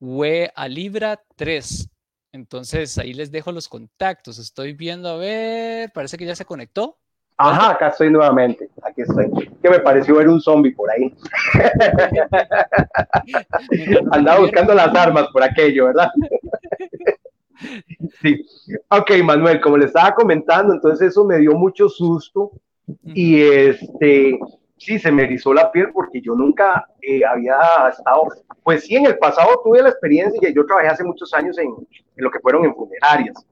we 0.00 0.50
a 0.56 0.66
Libra 0.66 1.22
3. 1.36 1.90
Entonces 2.32 2.96
ahí 2.96 3.12
les 3.12 3.30
dejo 3.30 3.52
los 3.52 3.68
contactos. 3.68 4.38
Estoy 4.38 4.72
viendo, 4.72 5.10
a 5.10 5.18
ver, 5.18 5.92
parece 5.92 6.16
que 6.16 6.24
ya 6.24 6.34
se 6.34 6.46
conectó. 6.46 6.98
Ajá, 7.36 7.72
acá 7.72 7.88
estoy 7.88 8.10
nuevamente. 8.10 8.70
Aquí 8.96 9.02
estoy. 9.02 9.50
Que 9.62 9.68
me 9.68 9.80
pareció 9.80 10.16
ver 10.16 10.28
un 10.28 10.40
zombie 10.40 10.72
por 10.72 10.90
ahí. 10.90 11.14
Andaba 14.10 14.40
buscando 14.40 14.74
las 14.74 14.94
armas 14.94 15.28
por 15.32 15.42
aquello, 15.42 15.86
¿verdad? 15.86 16.08
sí. 18.22 18.46
Ok, 18.90 19.10
Manuel, 19.22 19.60
como 19.60 19.76
le 19.76 19.84
estaba 19.84 20.14
comentando, 20.14 20.72
entonces 20.72 21.08
eso 21.08 21.26
me 21.26 21.36
dio 21.38 21.52
mucho 21.52 21.90
susto. 21.90 22.52
Y 23.04 23.42
este, 23.42 24.38
sí, 24.78 24.98
se 24.98 25.12
me 25.12 25.24
erizó 25.24 25.52
la 25.52 25.70
piel 25.70 25.90
porque 25.92 26.22
yo 26.22 26.34
nunca 26.34 26.86
eh, 27.02 27.22
había 27.22 27.58
estado, 27.90 28.28
pues 28.62 28.84
sí, 28.84 28.96
en 28.96 29.04
el 29.04 29.18
pasado 29.18 29.60
tuve 29.62 29.82
la 29.82 29.90
experiencia, 29.90 30.48
y 30.48 30.54
yo 30.54 30.64
trabajé 30.64 30.88
hace 30.88 31.04
muchos 31.04 31.34
años 31.34 31.58
en, 31.58 31.66
en 31.66 32.24
lo 32.24 32.30
que 32.30 32.40
fueron 32.40 32.64
en 32.64 32.74
funerarias, 32.74 33.44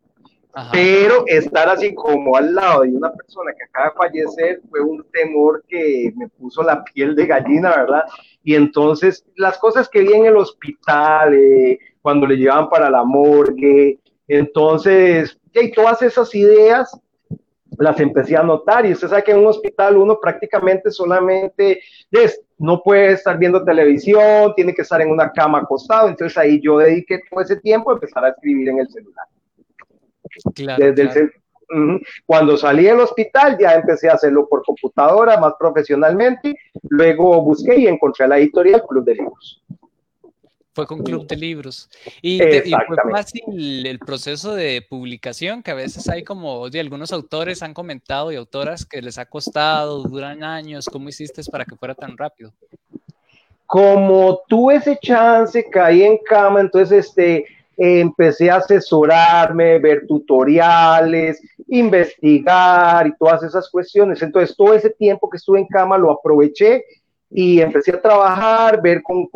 pero 0.70 1.24
estar 1.26 1.68
así 1.68 1.94
como 1.94 2.36
al 2.36 2.54
lado 2.54 2.82
de 2.82 2.90
una 2.90 3.12
persona 3.12 3.52
que 3.52 3.64
acaba 3.64 3.86
de 3.86 3.96
fallecer 3.96 4.60
fue 4.70 4.80
un 4.80 5.04
temor 5.12 5.64
que 5.66 6.12
me 6.16 6.28
puso 6.28 6.62
la 6.62 6.84
piel 6.84 7.16
de 7.16 7.26
gallina, 7.26 7.70
¿verdad? 7.70 8.04
Y 8.42 8.54
entonces 8.54 9.24
las 9.36 9.58
cosas 9.58 9.88
que 9.88 10.02
vi 10.02 10.12
en 10.12 10.26
el 10.26 10.36
hospital, 10.36 11.34
eh, 11.34 11.78
cuando 12.00 12.26
le 12.26 12.36
llevaban 12.36 12.68
para 12.68 12.88
la 12.88 13.02
morgue, 13.02 13.98
entonces, 14.28 15.38
y 15.52 15.72
todas 15.72 16.02
esas 16.02 16.34
ideas 16.34 17.00
las 17.78 17.98
empecé 17.98 18.36
a 18.36 18.42
notar 18.42 18.86
y 18.86 18.92
usted 18.92 19.08
sabe 19.08 19.24
que 19.24 19.32
en 19.32 19.38
un 19.38 19.48
hospital 19.48 19.96
uno 19.96 20.18
prácticamente 20.20 20.92
solamente 20.92 21.80
es, 22.10 22.40
no 22.58 22.80
puede 22.80 23.12
estar 23.12 23.36
viendo 23.36 23.64
televisión, 23.64 24.54
tiene 24.54 24.72
que 24.72 24.82
estar 24.82 25.00
en 25.00 25.10
una 25.10 25.32
cama 25.32 25.58
acostado, 25.58 26.08
entonces 26.08 26.38
ahí 26.38 26.60
yo 26.60 26.78
dediqué 26.78 27.20
todo 27.28 27.40
ese 27.40 27.56
tiempo 27.56 27.90
a 27.90 27.94
empezar 27.94 28.24
a 28.24 28.28
escribir 28.28 28.68
en 28.68 28.78
el 28.78 28.88
celular. 28.88 29.26
Desde 30.44 31.30
cuando 32.26 32.56
salí 32.56 32.84
del 32.84 33.00
hospital 33.00 33.56
ya 33.58 33.74
empecé 33.74 34.08
a 34.08 34.14
hacerlo 34.14 34.48
por 34.48 34.62
computadora 34.64 35.38
más 35.38 35.54
profesionalmente, 35.58 36.56
luego 36.88 37.42
busqué 37.42 37.78
y 37.80 37.86
encontré 37.86 38.28
la 38.28 38.38
editorial 38.38 38.82
Club 38.86 39.04
de 39.04 39.14
Libros. 39.14 39.62
Fue 40.74 40.86
con 40.88 41.04
Club 41.04 41.26
de 41.28 41.36
Libros. 41.36 41.88
Y, 42.20 42.38
fue 42.38 42.96
fácil 43.12 43.86
el 43.86 43.98
proceso 44.00 44.54
de 44.54 44.84
publicación, 44.88 45.62
que 45.62 45.70
a 45.70 45.74
veces 45.74 46.08
hay 46.08 46.24
como 46.24 46.68
de 46.68 46.80
algunos 46.80 47.12
autores 47.12 47.62
han 47.62 47.74
comentado 47.74 48.32
y 48.32 48.36
autoras 48.36 48.84
que 48.84 49.00
les 49.00 49.16
ha 49.18 49.26
costado, 49.26 50.02
duran 50.02 50.42
años. 50.42 50.86
¿Cómo 50.86 51.08
hiciste 51.08 51.42
para 51.50 51.64
que 51.64 51.76
fuera 51.76 51.94
tan 51.94 52.16
rápido? 52.18 52.52
Como 53.66 54.40
tuve 54.48 54.76
ese 54.76 54.98
chance, 55.00 55.64
caí 55.70 56.02
en 56.02 56.18
cama, 56.18 56.60
entonces 56.60 57.06
este, 57.06 57.44
empecé 57.76 58.50
a 58.50 58.56
asesorarme, 58.56 59.78
ver 59.78 60.06
tutoriales, 60.06 61.40
investigar 61.68 63.06
y 63.06 63.16
todas 63.16 63.42
esas 63.42 63.70
cuestiones. 63.70 64.22
Entonces 64.22 64.56
todo 64.56 64.74
ese 64.74 64.90
tiempo 64.90 65.28
que 65.28 65.36
estuve 65.36 65.60
en 65.60 65.66
cama 65.66 65.98
lo 65.98 66.10
aproveché 66.10 66.84
y 67.30 67.60
empecé 67.60 67.92
a 67.92 68.00
trabajar, 68.00 68.80
ver 68.80 69.02
con, 69.02 69.28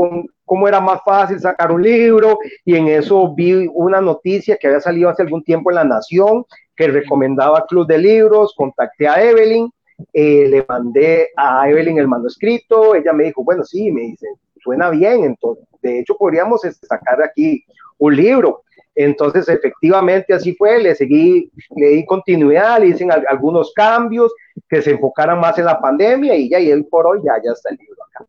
cómo 0.44 0.68
era 0.68 0.80
más 0.80 1.00
fácil 1.04 1.40
sacar 1.40 1.72
un 1.72 1.82
libro. 1.82 2.38
Y 2.64 2.76
en 2.76 2.88
eso 2.88 3.34
vi 3.34 3.68
una 3.72 4.00
noticia 4.00 4.56
que 4.56 4.68
había 4.68 4.80
salido 4.80 5.08
hace 5.08 5.22
algún 5.22 5.42
tiempo 5.42 5.70
en 5.70 5.76
La 5.76 5.84
Nación 5.84 6.44
que 6.76 6.86
recomendaba 6.86 7.66
Club 7.66 7.88
de 7.88 7.98
Libros, 7.98 8.54
contacté 8.56 9.08
a 9.08 9.20
Evelyn, 9.20 9.68
eh, 10.12 10.46
le 10.48 10.64
mandé 10.68 11.30
a 11.36 11.68
Evelyn 11.68 11.98
el 11.98 12.06
manuscrito, 12.06 12.94
ella 12.94 13.12
me 13.12 13.24
dijo, 13.24 13.42
bueno, 13.42 13.64
sí, 13.64 13.90
me 13.90 14.02
dice, 14.02 14.28
suena 14.62 14.90
bien, 14.90 15.24
entonces, 15.24 15.64
de 15.82 16.00
hecho 16.00 16.16
podríamos 16.16 16.62
sacar 16.62 17.22
aquí 17.22 17.64
un 17.98 18.16
libro. 18.16 18.62
Entonces, 18.94 19.48
efectivamente, 19.48 20.34
así 20.34 20.54
fue, 20.54 20.82
le 20.82 20.94
seguí, 20.94 21.50
le 21.76 21.88
di 21.90 22.04
continuidad, 22.04 22.80
le 22.80 22.88
hice 22.88 23.06
algunos 23.28 23.72
cambios 23.72 24.32
que 24.68 24.82
se 24.82 24.90
enfocaran 24.90 25.38
más 25.38 25.56
en 25.58 25.66
la 25.66 25.80
pandemia 25.80 26.34
y 26.34 26.48
ya, 26.48 26.58
y 26.58 26.70
él 26.70 26.84
por 26.86 27.06
hoy 27.06 27.20
ya, 27.24 27.34
ya 27.44 27.52
está 27.52 27.70
el 27.70 27.76
libro 27.76 27.96
acá. 28.04 28.24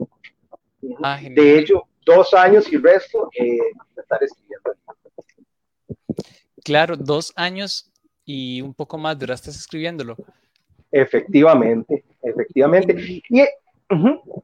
Ah, 1.01 1.19
de 1.21 1.57
hecho, 1.57 1.83
dos 2.05 2.33
años 2.33 2.71
y 2.71 2.77
resto 2.77 3.29
eh, 3.39 3.57
de 3.95 4.01
estar 4.01 4.21
escribiendo. 4.23 4.73
Claro, 6.63 6.95
dos 6.95 7.33
años 7.35 7.91
y 8.25 8.61
un 8.61 8.73
poco 8.75 8.97
más 8.97 9.17
duraste 9.17 9.49
escribiéndolo. 9.49 10.15
Efectivamente, 10.91 12.03
efectivamente. 12.21 12.95
Y, 12.97 13.23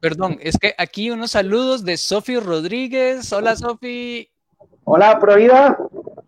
Perdón, 0.02 0.38
es 0.42 0.58
que 0.58 0.74
aquí 0.78 1.12
unos 1.12 1.32
saludos 1.32 1.86
de 1.86 1.98
Sofi 1.98 2.40
Rodríguez. 2.40 3.32
Hola, 3.32 3.56
Sofi. 3.56 4.30
Hola, 4.84 5.20
Provida. 5.20 5.78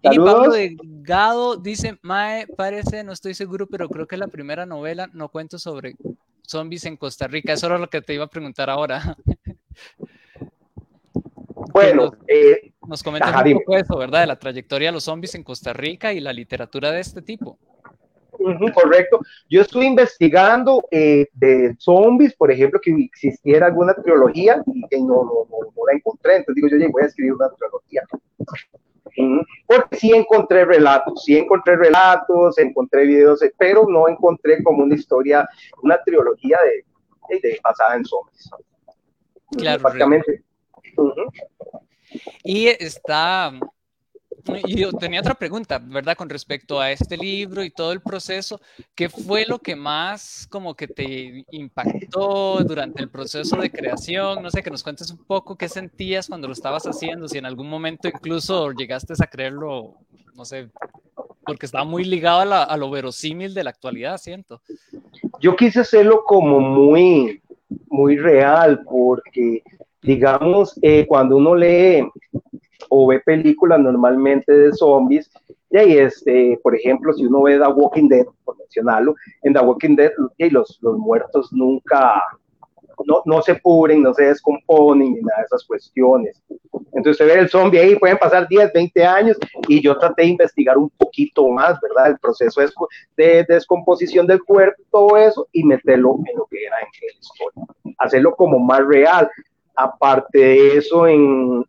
Y 0.03 0.17
Pablo 0.17 0.51
Delgado 0.51 1.57
dice, 1.57 1.97
Mae, 2.01 2.47
parece, 2.47 3.03
no 3.03 3.11
estoy 3.11 3.33
seguro, 3.33 3.67
pero 3.67 3.89
creo 3.89 4.07
que 4.07 4.15
es 4.15 4.19
la 4.19 4.27
primera 4.27 4.65
novela, 4.65 5.09
no 5.13 5.29
cuento 5.29 5.57
sobre 5.57 5.95
zombies 6.45 6.85
en 6.85 6.97
Costa 6.97 7.27
Rica. 7.27 7.53
Eso 7.53 7.65
era 7.67 7.77
lo 7.77 7.89
que 7.89 8.01
te 8.01 8.13
iba 8.13 8.25
a 8.25 8.29
preguntar 8.29 8.69
ahora. 8.69 9.17
Bueno, 11.73 12.05
nos, 12.05 12.13
eh, 12.27 12.73
nos 12.87 13.03
comentas 13.03 13.45
un 13.45 13.53
poco 13.53 13.77
eso, 13.77 13.97
¿verdad? 13.97 14.21
De 14.21 14.27
la 14.27 14.39
trayectoria 14.39 14.87
de 14.87 14.93
los 14.93 15.03
zombies 15.03 15.35
en 15.35 15.43
Costa 15.43 15.73
Rica 15.73 16.11
y 16.11 16.19
la 16.19 16.33
literatura 16.33 16.91
de 16.91 17.01
este 17.01 17.21
tipo. 17.21 17.59
Correcto. 18.73 19.19
Yo 19.49 19.61
estuve 19.61 19.85
investigando 19.85 20.83
eh, 20.91 21.27
de 21.33 21.75
zombies, 21.79 22.33
por 22.35 22.51
ejemplo, 22.51 22.79
que 22.81 22.91
existiera 22.91 23.67
alguna 23.67 23.93
trilogía 23.93 24.63
y 24.65 25.01
no, 25.01 25.23
no, 25.23 25.47
no, 25.49 25.85
la 25.85 25.93
encontré. 25.93 26.37
Entonces 26.37 26.55
digo, 26.55 26.67
yo 26.67 26.91
voy 26.91 27.03
a 27.03 27.05
escribir 27.05 27.33
una 27.33 27.49
trilogía. 27.49 28.03
Porque 29.65 29.97
sí 29.97 30.11
encontré 30.13 30.65
relatos, 30.65 31.23
sí 31.23 31.37
encontré 31.37 31.75
relatos, 31.75 32.57
encontré 32.59 33.05
videos, 33.05 33.39
pero 33.57 33.85
no 33.87 34.07
encontré 34.07 34.63
como 34.63 34.83
una 34.83 34.95
historia, 34.95 35.47
una 35.81 35.99
trilogía 36.03 36.57
de, 37.29 37.39
de 37.39 37.59
basada 37.63 37.95
en 37.95 38.05
zombies. 38.05 38.49
Claro. 39.57 39.81
Prácticamente. 39.81 40.43
Y 42.43 42.67
está, 42.67 43.51
y 44.65 44.79
yo 44.79 44.91
tenía 44.93 45.19
otra 45.19 45.33
pregunta, 45.33 45.79
¿verdad? 45.79 46.15
Con 46.15 46.29
respecto 46.29 46.79
a 46.79 46.91
este 46.91 47.17
libro 47.17 47.63
y 47.63 47.69
todo 47.69 47.91
el 47.91 48.01
proceso, 48.01 48.61
¿qué 48.95 49.09
fue 49.09 49.45
lo 49.45 49.59
que 49.59 49.75
más 49.75 50.47
como 50.49 50.75
que 50.75 50.87
te 50.87 51.45
impactó 51.51 52.63
durante 52.63 53.01
el 53.01 53.09
proceso 53.09 53.57
de 53.57 53.71
creación? 53.71 54.41
No 54.41 54.49
sé, 54.49 54.63
que 54.63 54.71
nos 54.71 54.83
cuentes 54.83 55.11
un 55.11 55.17
poco 55.17 55.57
qué 55.57 55.67
sentías 55.67 56.27
cuando 56.27 56.47
lo 56.47 56.53
estabas 56.53 56.85
haciendo, 56.85 57.27
si 57.27 57.37
en 57.37 57.45
algún 57.45 57.69
momento 57.69 58.07
incluso 58.07 58.71
llegaste 58.71 59.13
a 59.19 59.27
creerlo, 59.27 59.95
no 60.35 60.45
sé, 60.45 60.69
porque 61.45 61.65
estaba 61.65 61.83
muy 61.83 62.03
ligado 62.03 62.53
a, 62.53 62.63
a 62.63 62.77
lo 62.77 62.89
verosímil 62.89 63.53
de 63.53 63.63
la 63.63 63.71
actualidad, 63.71 64.17
siento. 64.17 64.61
Yo 65.39 65.55
quise 65.55 65.81
hacerlo 65.81 66.23
como 66.25 66.59
muy, 66.59 67.41
muy 67.89 68.17
real, 68.17 68.83
porque 68.83 69.63
digamos, 70.01 70.77
eh, 70.81 71.05
cuando 71.07 71.37
uno 71.37 71.55
lee 71.55 72.07
o 72.89 73.07
ve 73.07 73.19
películas 73.19 73.79
normalmente 73.79 74.51
de 74.51 74.73
zombies, 74.73 75.29
y 75.69 75.77
ahí 75.77 75.97
este, 75.97 76.59
por 76.63 76.75
ejemplo, 76.75 77.13
si 77.13 77.25
uno 77.25 77.43
ve 77.43 77.57
The 77.57 77.67
Walking 77.67 78.07
Dead, 78.07 78.25
por 78.45 78.57
mencionarlo, 78.57 79.15
en 79.43 79.53
The 79.53 79.59
Walking 79.59 79.95
Dead 79.95 80.11
los, 80.51 80.79
los 80.81 80.97
muertos 80.97 81.51
nunca, 81.51 82.23
no, 83.05 83.21
no 83.25 83.41
se 83.41 83.55
pudren, 83.55 84.01
no 84.01 84.13
se 84.13 84.25
descomponen, 84.25 85.13
ni 85.13 85.21
nada 85.21 85.39
de 85.39 85.45
esas 85.45 85.65
cuestiones. 85.65 86.41
Entonces, 86.93 87.27
ve 87.27 87.33
el 87.33 87.49
zombie 87.49 87.79
ahí, 87.79 87.95
pueden 87.95 88.17
pasar 88.17 88.47
10, 88.47 88.73
20 88.73 89.05
años, 89.05 89.37
y 89.67 89.81
yo 89.81 89.97
traté 89.97 90.23
de 90.23 90.29
investigar 90.29 90.77
un 90.77 90.89
poquito 90.89 91.47
más, 91.49 91.79
¿verdad? 91.81 92.11
El 92.11 92.17
proceso 92.17 92.61
de, 93.15 93.45
descomposición 93.47 94.25
del 94.25 94.43
cuerpo, 94.43 94.81
todo 94.89 95.17
eso, 95.17 95.47
y 95.51 95.63
meterlo 95.63 96.17
en 96.25 96.37
lo 96.37 96.45
que 96.45 96.63
era 96.65 96.77
en 96.79 96.87
la 97.01 97.19
historia. 97.19 97.95
Hacerlo 97.99 98.35
como 98.35 98.57
más 98.57 98.85
real. 98.85 99.29
Aparte 99.77 100.39
de 100.39 100.77
eso, 100.77 101.07
en, 101.07 101.63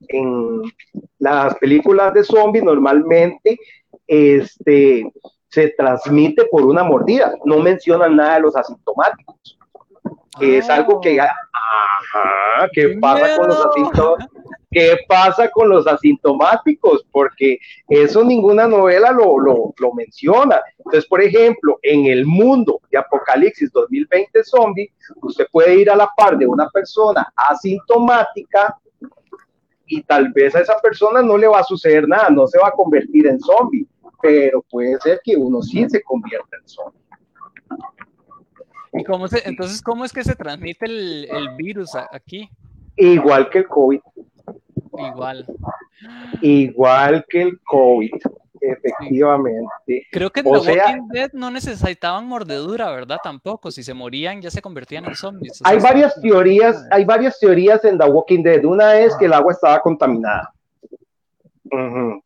las 1.19 1.55
películas 1.59 2.15
de 2.15 2.25
zombies 2.25 2.65
normalmente 2.65 3.59
este, 4.07 5.13
se 5.49 5.69
transmite 5.77 6.47
por 6.47 6.65
una 6.65 6.83
mordida, 6.83 7.35
no 7.45 7.59
mencionan 7.59 8.17
nada 8.17 8.37
de 8.37 8.41
los 8.41 8.57
asintomáticos. 8.57 9.58
Es 10.41 10.69
algo 10.71 11.01
que, 11.01 11.21
ah. 11.21 11.31
ajá, 11.53 12.69
que 12.73 12.99
pasa 13.01 13.37
con 13.37 13.49
los 13.49 13.67
asintomáticos. 13.67 14.25
¿Qué 14.71 14.99
pasa 15.09 15.51
con 15.51 15.71
los 15.71 15.87
asintomáticos? 15.87 17.07
Porque 17.11 17.59
eso 17.89 18.23
ninguna 18.23 18.69
novela 18.69 19.13
lo, 19.13 19.39
lo, 19.39 19.75
lo, 19.79 19.95
menciona. 19.95 20.61
Entonces, 20.77 21.07
por 21.07 21.23
ejemplo, 21.23 21.79
en 21.83 22.05
el 22.05 22.27
mundo 22.27 22.81
de 22.91 22.99
Apocalipsis 22.99 23.73
2020 23.73 24.45
zombie, 24.45 24.93
usted 25.23 25.47
puede 25.51 25.75
ir 25.75 25.91
a 25.91 25.97
la 25.97 26.11
par 26.15 26.37
de 26.37 26.47
una 26.47 26.69
persona 26.69 27.33
asintomática 27.35 28.77
y 29.87 30.03
tal 30.03 30.31
vez 30.33 30.55
a 30.55 30.61
esa 30.61 30.79
persona 30.81 31.23
no 31.23 31.39
le 31.39 31.49
va 31.49 31.61
a 31.61 31.65
suceder 31.65 32.07
nada, 32.07 32.29
no 32.29 32.47
se 32.47 32.59
va 32.59 32.69
a 32.69 32.73
convertir 32.73 33.27
en 33.27 33.41
zombie, 33.41 33.87
pero 34.21 34.63
puede 34.71 35.01
ser 35.01 35.21
que 35.25 35.35
uno 35.35 35.63
sí 35.63 35.89
se 35.89 36.03
convierta 36.03 36.59
en 36.61 36.69
zombie. 36.69 37.01
¿Y 38.93 39.05
cómo 39.05 39.29
se, 39.29 39.47
entonces, 39.49 39.83
cómo 39.83 40.05
es 40.05 40.13
que 40.13 40.25
se 40.25 40.35
transmite 40.35 40.87
el, 40.87 41.29
el 41.31 41.57
virus 41.57 41.95
aquí? 41.95 42.51
Igual 42.97 43.49
que 43.51 43.59
el 43.59 43.69
COVID. 43.69 44.01
Igual. 44.99 45.47
Igual 46.43 47.25
que 47.29 47.43
el 47.43 47.61
COVID, 47.61 48.11
efectivamente. 48.61 50.07
Creo 50.11 50.31
que 50.31 50.41
en 50.41 50.47
The 50.47 50.51
Walking 50.51 51.09
Dead 51.11 51.31
no 51.33 51.51
necesitaban 51.51 52.27
mordedura, 52.27 52.91
¿verdad? 52.91 53.19
Tampoco. 53.23 53.71
Si 53.71 53.83
se 53.83 53.95
morían, 53.95 54.41
ya 54.41 54.51
se 54.51 54.63
convertían 54.63 55.05
en 55.05 55.15
zombies. 55.15 55.61
hay 55.65 55.79
varias 55.79 56.21
teorías, 56.21 56.87
hay 56.91 57.05
varias 57.05 57.39
teorías 57.39 57.85
en 57.85 57.99
The 57.99 58.07
Walking 58.07 58.43
Dead. 58.43 58.65
Una 58.65 58.99
es 58.99 59.15
que 59.17 59.27
el 59.27 59.33
agua 59.33 59.53
estaba 59.53 59.81
contaminada. 59.81 60.53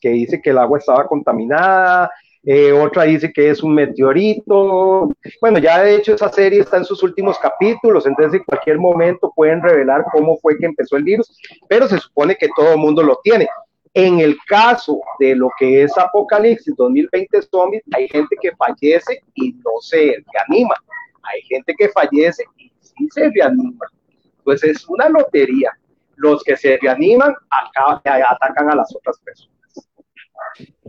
que 0.00 0.08
dice 0.10 0.40
que 0.40 0.50
el 0.50 0.58
agua 0.58 0.78
estaba 0.78 1.06
contaminada, 1.06 2.10
eh, 2.44 2.72
otra 2.72 3.04
dice 3.04 3.32
que 3.32 3.50
es 3.50 3.62
un 3.62 3.74
meteorito. 3.74 5.10
Bueno, 5.40 5.58
ya 5.58 5.82
de 5.82 5.96
hecho 5.96 6.14
esa 6.14 6.28
serie 6.28 6.60
está 6.60 6.78
en 6.78 6.84
sus 6.84 7.02
últimos 7.02 7.38
capítulos, 7.38 8.04
entonces 8.06 8.40
en 8.40 8.44
cualquier 8.44 8.78
momento 8.78 9.32
pueden 9.34 9.62
revelar 9.62 10.04
cómo 10.12 10.36
fue 10.38 10.58
que 10.58 10.66
empezó 10.66 10.96
el 10.96 11.04
virus, 11.04 11.36
pero 11.68 11.86
se 11.86 11.98
supone 11.98 12.36
que 12.36 12.48
todo 12.56 12.72
el 12.72 12.78
mundo 12.78 13.02
lo 13.02 13.20
tiene. 13.22 13.48
En 13.94 14.20
el 14.20 14.36
caso 14.48 15.00
de 15.18 15.36
lo 15.36 15.50
que 15.58 15.82
es 15.82 15.96
Apocalipsis 15.96 16.74
2020 16.76 17.42
Zombies, 17.42 17.82
hay 17.94 18.08
gente 18.08 18.36
que 18.40 18.56
fallece 18.56 19.20
y 19.34 19.52
no 19.52 19.80
se 19.80 20.16
reanima. 20.32 20.74
Hay 21.22 21.42
gente 21.42 21.74
que 21.76 21.90
fallece 21.90 22.42
y 22.56 22.72
sí 22.80 23.08
se 23.10 23.30
reanima. 23.30 23.86
Pues 24.42 24.64
es 24.64 24.88
una 24.88 25.08
lotería. 25.08 25.70
Los 26.16 26.42
que 26.42 26.56
se 26.56 26.78
reaniman 26.80 27.34
atacan 27.50 28.70
a 28.70 28.76
las 28.76 28.94
otras 28.96 29.18
personas. 29.20 29.52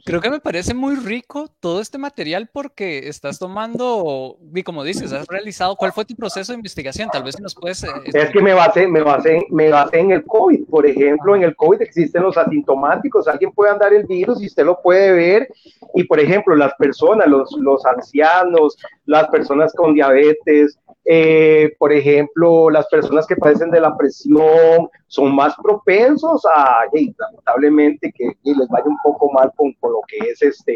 Creo 0.05 0.19
que 0.19 0.29
me 0.29 0.41
parece 0.41 0.73
muy 0.73 0.95
rico 0.95 1.47
todo 1.61 1.79
este 1.79 1.97
material 1.97 2.49
porque 2.51 3.07
estás 3.07 3.39
tomando, 3.39 4.37
y 4.53 4.61
como 4.61 4.83
dices, 4.83 5.13
has 5.13 5.25
realizado, 5.27 5.77
¿cuál 5.77 5.93
fue 5.93 6.03
tu 6.03 6.13
proceso 6.13 6.51
de 6.51 6.57
investigación? 6.57 7.09
Tal 7.09 7.23
vez 7.23 7.39
nos 7.39 7.55
puedes... 7.55 7.85
Eh, 7.85 7.87
es 8.13 8.29
que 8.31 8.41
me 8.41 8.53
basé, 8.53 8.85
me, 8.85 9.01
basé, 9.01 9.45
me 9.49 9.69
basé 9.69 9.99
en 9.99 10.11
el 10.11 10.25
COVID, 10.25 10.65
por 10.65 10.85
ejemplo, 10.85 11.37
en 11.37 11.43
el 11.43 11.55
COVID 11.55 11.81
existen 11.81 12.23
los 12.23 12.37
asintomáticos, 12.37 13.29
alguien 13.29 13.53
puede 13.53 13.71
andar 13.71 13.93
el 13.93 14.05
virus 14.05 14.41
y 14.41 14.47
usted 14.47 14.65
lo 14.65 14.81
puede 14.81 15.13
ver, 15.13 15.49
y 15.93 16.03
por 16.03 16.19
ejemplo, 16.19 16.53
las 16.53 16.73
personas, 16.75 17.27
los, 17.27 17.49
los 17.59 17.85
ancianos, 17.85 18.77
las 19.05 19.29
personas 19.29 19.71
con 19.73 19.93
diabetes, 19.93 20.77
eh, 21.05 21.75
por 21.79 21.91
ejemplo, 21.91 22.69
las 22.69 22.87
personas 22.87 23.27
que 23.27 23.35
padecen 23.35 23.71
de 23.71 23.81
la 23.81 23.95
presión 23.97 24.89
son 25.07 25.35
más 25.35 25.53
propensos 25.61 26.41
a, 26.45 26.85
lamentablemente, 26.93 28.11
que 28.15 28.31
les 28.43 28.67
vaya 28.69 28.85
un 28.85 28.97
poco 29.03 29.29
mal 29.31 29.51
con, 29.55 29.73
con, 29.73 29.92
lo 29.93 30.01
que 30.07 30.17
es 30.31 30.41
este, 30.41 30.75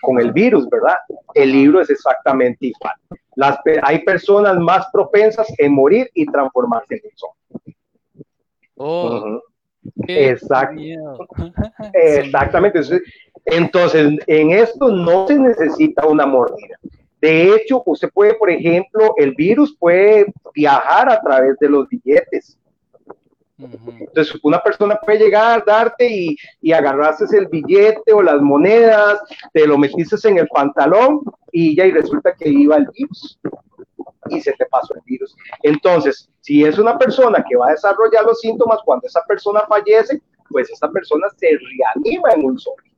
con 0.00 0.20
el 0.20 0.32
virus, 0.32 0.68
¿verdad? 0.68 0.96
El 1.34 1.52
libro 1.52 1.80
es 1.80 1.90
exactamente 1.90 2.66
igual. 2.66 2.94
Las, 3.34 3.58
hay 3.82 4.02
personas 4.04 4.56
más 4.58 4.86
propensas 4.92 5.46
en 5.58 5.72
morir 5.74 6.10
y 6.14 6.26
transformarse 6.26 6.94
en 6.94 7.00
un 7.04 7.36
Oh, 8.78 9.40
Exactamente. 11.94 12.80
Entonces, 13.46 14.18
en 14.26 14.50
esto 14.50 14.88
no 14.88 15.26
se 15.26 15.38
necesita 15.38 16.06
una 16.06 16.26
mordida. 16.26 16.76
De 17.20 17.54
hecho, 17.54 17.82
usted 17.86 18.10
puede, 18.12 18.34
por 18.34 18.50
ejemplo, 18.50 19.14
el 19.16 19.34
virus 19.34 19.76
puede 19.78 20.32
viajar 20.54 21.10
a 21.10 21.20
través 21.20 21.56
de 21.58 21.68
los 21.68 21.88
billetes. 21.88 22.58
Entonces, 23.58 24.38
una 24.42 24.60
persona 24.60 24.96
puede 24.96 25.18
llegar, 25.18 25.64
darte 25.64 26.08
y, 26.08 26.36
y 26.60 26.72
agarraste 26.72 27.24
el 27.36 27.46
billete 27.46 28.12
o 28.12 28.22
las 28.22 28.40
monedas, 28.40 29.20
te 29.52 29.66
lo 29.66 29.78
metiste 29.78 30.16
en 30.28 30.38
el 30.38 30.48
pantalón 30.48 31.22
y 31.52 31.74
ya 31.74 31.86
y 31.86 31.92
resulta 31.92 32.34
que 32.34 32.48
iba 32.48 32.76
el 32.76 32.86
virus 32.92 33.38
y 34.28 34.40
se 34.40 34.52
te 34.52 34.66
pasó 34.66 34.94
el 34.94 35.00
virus. 35.06 35.34
Entonces, 35.62 36.28
si 36.40 36.64
es 36.64 36.78
una 36.78 36.98
persona 36.98 37.44
que 37.48 37.56
va 37.56 37.68
a 37.68 37.72
desarrollar 37.72 38.24
los 38.24 38.40
síntomas 38.40 38.80
cuando 38.84 39.06
esa 39.06 39.22
persona 39.26 39.62
fallece, 39.68 40.20
pues 40.50 40.70
esa 40.70 40.90
persona 40.90 41.26
se 41.36 41.48
reanima 41.48 42.30
en 42.32 42.44
un 42.44 42.58
zombie. 42.58 42.92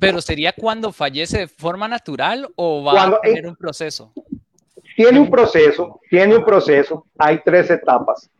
Pero 0.00 0.20
sería 0.20 0.52
cuando 0.52 0.92
fallece 0.92 1.38
de 1.38 1.48
forma 1.48 1.86
natural 1.86 2.48
o 2.56 2.82
va 2.82 3.04
a 3.04 3.20
tener 3.20 3.46
un 3.46 3.56
proceso? 3.56 4.12
Tiene 4.96 5.20
un 5.20 5.30
proceso, 5.30 6.00
tiene 6.08 6.36
un 6.36 6.44
proceso. 6.44 7.06
Hay 7.18 7.40
tres 7.44 7.70
etapas. 7.70 8.30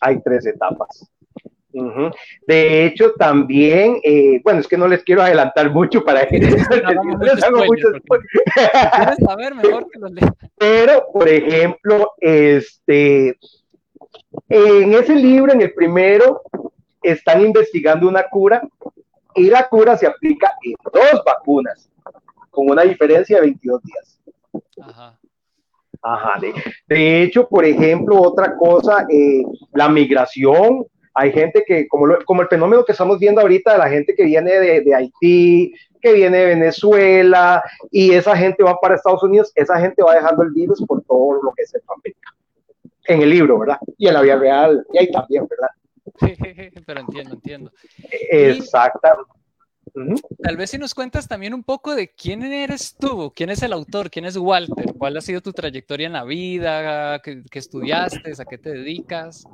Hay 0.00 0.20
tres 0.22 0.46
etapas. 0.46 1.10
De 2.46 2.84
hecho, 2.84 3.12
también, 3.12 4.00
eh, 4.02 4.40
bueno, 4.42 4.60
es 4.60 4.66
que 4.66 4.76
no 4.76 4.88
les 4.88 5.04
quiero 5.04 5.22
adelantar 5.22 5.70
mucho 5.70 6.04
para 6.04 6.26
que 6.26 6.40
Pero, 10.58 11.06
por 11.12 11.28
ejemplo, 11.28 12.12
este, 12.18 13.38
en 14.48 14.94
ese 14.94 15.14
libro, 15.14 15.52
en 15.52 15.60
el 15.60 15.72
primero, 15.72 16.42
están 17.02 17.42
investigando 17.42 18.08
una 18.08 18.24
cura 18.24 18.62
y 19.34 19.48
la 19.48 19.68
cura 19.68 19.96
se 19.96 20.06
aplica 20.06 20.52
en 20.62 20.74
dos 20.92 21.22
vacunas, 21.24 21.88
con 22.50 22.68
una 22.68 22.82
diferencia 22.82 23.36
de 23.36 23.42
22 23.42 23.82
días. 23.82 24.20
Ajá. 24.82 25.20
Ajá. 26.02 26.40
De, 26.86 27.22
hecho, 27.22 27.46
por 27.48 27.64
ejemplo, 27.64 28.20
otra 28.20 28.56
cosa, 28.56 29.06
eh, 29.10 29.42
la 29.72 29.88
migración. 29.88 30.86
Hay 31.14 31.32
gente 31.32 31.64
que, 31.66 31.88
como, 31.88 32.06
como 32.24 32.42
el 32.42 32.48
fenómeno 32.48 32.84
que 32.84 32.92
estamos 32.92 33.18
viendo 33.18 33.40
ahorita 33.40 33.72
de 33.72 33.78
la 33.78 33.88
gente 33.88 34.14
que 34.14 34.24
viene 34.24 34.52
de, 34.52 34.80
de 34.80 34.94
Haití, 34.94 35.74
que 36.00 36.12
viene 36.12 36.38
de 36.38 36.46
Venezuela, 36.46 37.62
y 37.90 38.12
esa 38.12 38.36
gente 38.36 38.62
va 38.62 38.78
para 38.80 38.94
Estados 38.94 39.22
Unidos, 39.22 39.52
esa 39.54 39.78
gente 39.78 40.02
va 40.02 40.14
dejando 40.14 40.42
el 40.42 40.50
virus 40.52 40.82
por 40.86 41.02
todo 41.02 41.42
lo 41.42 41.52
que 41.52 41.62
es 41.62 41.70
Centroamérica. 41.70 42.34
En 43.06 43.22
el 43.22 43.30
libro, 43.30 43.58
¿verdad? 43.58 43.78
Y 43.98 44.08
en 44.08 44.14
la 44.14 44.22
vida 44.22 44.36
real, 44.36 44.86
y 44.92 44.98
ahí 44.98 45.10
también, 45.10 45.46
¿verdad? 45.48 45.68
Pero 46.86 47.00
entiendo, 47.00 47.34
entiendo. 47.34 47.72
Exacto. 48.30 49.26
Tal 50.42 50.56
vez 50.56 50.70
si 50.70 50.78
nos 50.78 50.94
cuentas 50.94 51.28
también 51.28 51.54
un 51.54 51.62
poco 51.62 51.94
de 51.94 52.08
quién 52.08 52.42
eres 52.42 52.96
tú, 52.98 53.32
quién 53.34 53.50
es 53.50 53.62
el 53.62 53.72
autor, 53.72 54.10
quién 54.10 54.24
es 54.24 54.36
Walter, 54.36 54.94
cuál 54.96 55.16
ha 55.16 55.20
sido 55.20 55.40
tu 55.40 55.52
trayectoria 55.52 56.06
en 56.06 56.12
la 56.12 56.24
vida, 56.24 57.20
qué, 57.22 57.42
estudiaste, 57.52 58.32
a 58.38 58.44
qué 58.44 58.58
te 58.58 58.70
dedicas. 58.70 59.44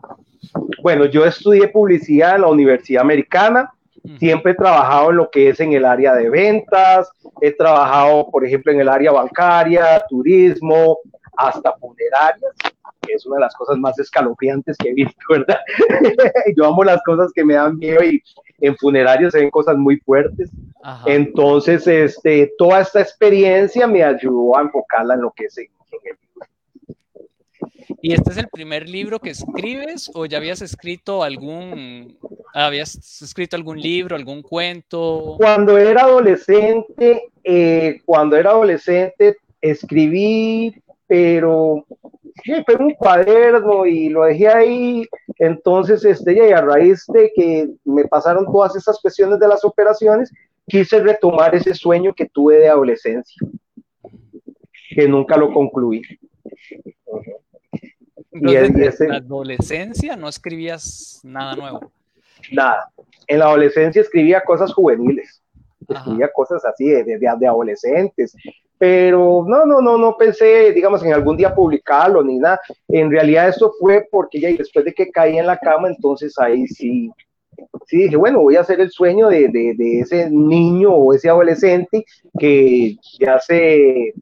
Bueno, 0.83 1.07
yo 1.07 1.25
estudié 1.25 1.69
publicidad 1.69 2.37
en 2.37 2.43
la 2.43 2.49
Universidad 2.49 3.03
Americana, 3.03 3.73
siempre 4.19 4.53
he 4.53 4.55
trabajado 4.57 5.11
en 5.11 5.17
lo 5.17 5.31
que 5.31 5.49
es 5.49 5.61
en 5.61 5.73
el 5.73 5.85
área 5.85 6.15
de 6.15 6.31
ventas, 6.31 7.09
he 7.41 7.53
trabajado, 7.53 8.31
por 8.31 8.45
ejemplo, 8.45 8.73
en 8.73 8.81
el 8.81 8.89
área 8.89 9.13
bancaria, 9.13 10.03
turismo, 10.09 10.99
hasta 11.37 11.73
funerarias 11.75 12.53
es 13.15 13.27
una 13.27 13.37
de 13.37 13.43
las 13.43 13.55
cosas 13.55 13.79
más 13.79 13.99
escalofriantes 13.99 14.77
que 14.77 14.91
he 14.91 14.95
visto, 14.95 15.17
¿verdad? 15.31 15.59
Yo 16.57 16.67
amo 16.67 16.85
las 16.85 17.03
cosas 17.05 17.33
que 17.35 17.45
me 17.45 17.55
dan 17.55 17.79
miedo 17.79 18.03
y 18.05 18.23
en 18.61 18.77
funerarios 18.77 19.33
se 19.33 19.41
ven 19.41 19.51
cosas 19.51 19.77
muy 19.77 19.99
fuertes. 19.99 20.51
Entonces, 21.07 21.87
este, 21.87 22.53
toda 22.59 22.81
esta 22.81 23.01
experiencia 23.01 23.87
me 23.87 24.05
ayudó 24.05 24.57
a 24.57 24.63
enfocarla 24.63 25.15
en 25.15 25.23
lo 25.23 25.33
que 25.33 25.45
es 25.47 25.59
en, 25.59 25.65
el 25.65 25.71
libro. 26.05 26.47
¿Y 28.03 28.13
este 28.13 28.31
es 28.31 28.37
el 28.37 28.49
primer 28.49 28.89
libro 28.89 29.19
que 29.19 29.31
escribes 29.31 30.11
o 30.15 30.27
ya 30.27 30.39
habías 30.39 30.63
escrito 30.63 31.23
algún, 31.23 32.19
habías 32.55 33.23
escrito 33.23 33.57
algún 33.57 33.81
libro, 33.81 34.15
algún 34.17 34.43
cuento? 34.43 35.37
Cuando 35.39 35.77
era 35.77 36.03
adolescente, 36.03 37.31
eh, 37.43 38.01
cuando 38.05 38.37
era 38.37 38.51
adolescente, 38.51 39.37
escribí, 39.61 40.75
pero 41.07 41.85
fue 42.65 42.77
un 42.77 42.95
cuaderno 42.95 43.87
y 43.87 44.09
lo 44.09 44.25
dejé 44.25 44.49
ahí. 44.49 45.07
Entonces, 45.39 46.05
este, 46.05 46.35
y 46.35 46.53
a 46.53 46.61
raíz 46.61 47.05
de 47.09 47.33
que 47.35 47.69
me 47.85 48.05
pasaron 48.07 48.45
todas 48.47 48.77
esas 48.77 49.01
cuestiones 49.01 49.39
de 49.39 49.49
las 49.49 49.65
operaciones, 49.65 50.33
quise 50.67 51.01
retomar 51.01 51.55
ese 51.55 51.75
sueño 51.75 52.13
que 52.15 52.27
tuve 52.27 52.59
de 52.59 52.69
adolescencia, 52.69 53.47
que 54.91 55.09
nunca 55.09 55.37
lo 55.37 55.53
concluí. 55.53 56.03
y 58.33 58.55
en 58.55 59.09
la 59.09 59.17
adolescencia 59.17 60.17
no 60.17 60.29
escribías 60.29 61.21
nada 61.25 61.57
nuevo. 61.57 61.93
Nada. 62.53 62.91
En 63.27 63.39
la 63.39 63.47
adolescencia 63.47 64.03
escribía 64.03 64.43
cosas 64.43 64.73
juveniles. 64.73 65.43
Escribía 65.89 66.31
cosas 66.33 66.65
así 66.65 66.89
de, 66.89 67.05
de, 67.05 67.19
de 67.19 67.47
adolescentes, 67.47 68.35
pero 68.79 69.45
no, 69.47 69.65
no, 69.65 69.81
no, 69.81 69.97
no 69.97 70.17
pensé, 70.17 70.73
digamos, 70.73 71.03
en 71.05 71.13
algún 71.13 71.37
día 71.37 71.55
publicarlo 71.55 72.23
ni 72.23 72.39
nada. 72.39 72.61
En 72.89 73.11
realidad 73.11 73.49
esto 73.49 73.73
fue 73.79 74.07
porque 74.11 74.41
ya 74.41 74.49
después 74.51 74.85
de 74.85 74.93
que 74.93 75.11
caí 75.11 75.39
en 75.39 75.47
la 75.47 75.57
cama, 75.57 75.89
entonces 75.89 76.39
ahí 76.39 76.67
sí, 76.67 77.11
sí 77.87 77.97
dije, 77.97 78.17
bueno, 78.17 78.41
voy 78.41 78.57
a 78.57 78.61
hacer 78.61 78.81
el 78.81 78.91
sueño 78.91 79.29
de, 79.29 79.49
de, 79.49 79.75
de 79.77 80.01
ese 80.01 80.31
niño 80.31 80.93
o 80.93 81.15
ese 81.15 81.29
adolescente 81.29 82.05
que 82.39 82.97
ya 83.19 83.37
hace 83.37 84.13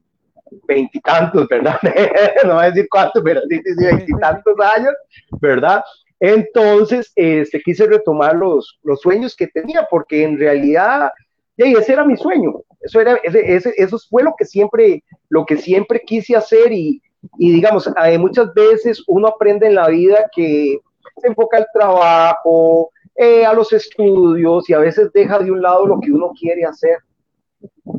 veintitantos, 0.67 1.47
¿verdad? 1.47 1.77
no 2.45 2.55
voy 2.55 2.63
a 2.63 2.71
decir 2.71 2.87
cuántos, 2.89 3.21
pero 3.23 3.41
sí, 3.49 3.57
sí, 3.57 3.85
veintitantos 3.85 4.55
años, 4.75 4.93
¿verdad? 5.41 5.83
Entonces, 6.19 7.11
este, 7.15 7.61
quise 7.61 7.87
retomar 7.87 8.35
los, 8.35 8.79
los 8.83 9.01
sueños 9.01 9.35
que 9.35 9.47
tenía, 9.47 9.85
porque 9.89 10.23
en 10.23 10.39
realidad, 10.39 11.11
y 11.57 11.75
ese 11.75 11.93
era 11.93 12.05
mi 12.05 12.15
sueño, 12.15 12.61
eso, 12.85 13.01
era, 13.01 13.15
ese, 13.23 13.73
eso 13.77 13.97
fue 14.09 14.23
lo 14.23 14.33
que 14.37 14.45
siempre, 14.45 15.03
lo 15.29 15.45
que 15.45 15.57
siempre 15.57 16.01
quise 16.05 16.35
hacer 16.35 16.71
y, 16.71 17.01
y 17.37 17.53
digamos, 17.53 17.89
eh, 18.05 18.17
muchas 18.17 18.53
veces 18.53 19.03
uno 19.07 19.27
aprende 19.27 19.67
en 19.67 19.75
la 19.75 19.87
vida 19.87 20.29
que 20.33 20.79
se 21.17 21.27
enfoca 21.27 21.57
al 21.57 21.67
trabajo, 21.73 22.91
eh, 23.15 23.45
a 23.45 23.53
los 23.53 23.73
estudios 23.73 24.69
y 24.69 24.73
a 24.73 24.79
veces 24.79 25.11
deja 25.13 25.39
de 25.39 25.51
un 25.51 25.61
lado 25.61 25.87
lo 25.87 25.99
que 25.99 26.11
uno 26.11 26.31
quiere 26.39 26.63
hacer. 26.65 26.99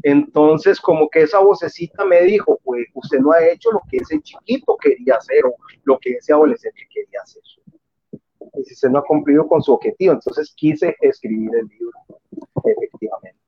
Entonces, 0.03 0.81
como 0.81 1.09
que 1.09 1.23
esa 1.23 1.41
vocecita 1.41 2.05
me 2.05 2.23
dijo, 2.23 2.61
pues 2.63 2.87
usted 2.95 3.19
no 3.19 3.33
ha 3.33 3.45
hecho 3.45 3.73
lo 3.73 3.81
que 3.91 3.97
ese 3.97 4.21
chiquito 4.21 4.77
quería 4.77 5.17
hacer 5.17 5.45
o 5.45 5.55
lo 5.85 5.99
que 5.99 6.13
ese 6.13 6.33
adolescente 6.33 6.81
quería 6.93 7.21
hacer. 7.23 7.43
Y 8.55 8.65
si 8.65 8.75
usted 8.75 8.91
no 8.91 8.99
ha 8.99 9.05
cumplido 9.05 9.49
con 9.49 9.63
su 9.63 9.73
objetivo, 9.73 10.13
entonces 10.13 10.53
quise 10.57 10.95
escribir 11.01 11.51
el 11.57 11.67
libro, 11.67 11.93
efectivamente. 12.65 13.46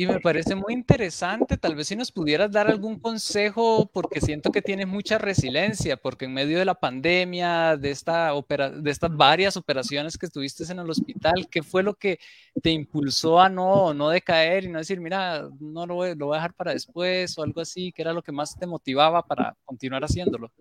Y 0.00 0.06
me 0.06 0.20
parece 0.20 0.54
muy 0.54 0.74
interesante, 0.74 1.56
tal 1.56 1.74
vez 1.74 1.88
si 1.88 1.96
nos 1.96 2.12
pudieras 2.12 2.52
dar 2.52 2.68
algún 2.68 3.00
consejo, 3.00 3.90
porque 3.92 4.20
siento 4.20 4.52
que 4.52 4.62
tienes 4.62 4.86
mucha 4.86 5.18
resiliencia, 5.18 5.96
porque 5.96 6.26
en 6.26 6.34
medio 6.34 6.60
de 6.60 6.64
la 6.64 6.76
pandemia, 6.76 7.76
de, 7.76 7.90
estas 7.90 9.16
varias 9.16 9.56
operaciones 9.56 10.16
que 10.16 10.26
estuviste 10.26 10.62
en 10.70 10.78
el 10.78 10.88
hospital, 10.88 11.48
¿qué 11.50 11.64
fue 11.64 11.82
lo 11.82 11.94
que 11.94 12.20
te 12.62 12.70
impulsó 12.70 13.40
a 13.40 13.48
no, 13.48 13.92
no 13.92 14.10
decaer 14.10 14.62
y 14.62 14.68
no 14.68 14.78
decir, 14.78 15.00
mira, 15.00 15.48
no 15.58 15.84
lo 15.84 15.96
voy, 15.96 16.14
lo 16.14 16.26
voy 16.26 16.36
a 16.36 16.42
dejar 16.42 16.54
para 16.54 16.74
después 16.74 17.36
o 17.36 17.42
algo 17.42 17.60
así? 17.60 17.90
¿Qué 17.90 18.02
era 18.02 18.12
lo 18.12 18.22
que 18.22 18.30
más 18.30 18.56
te 18.56 18.68
motivaba 18.68 19.26
para 19.26 19.56
continuar 19.64 20.04
haciéndolo? 20.04 20.52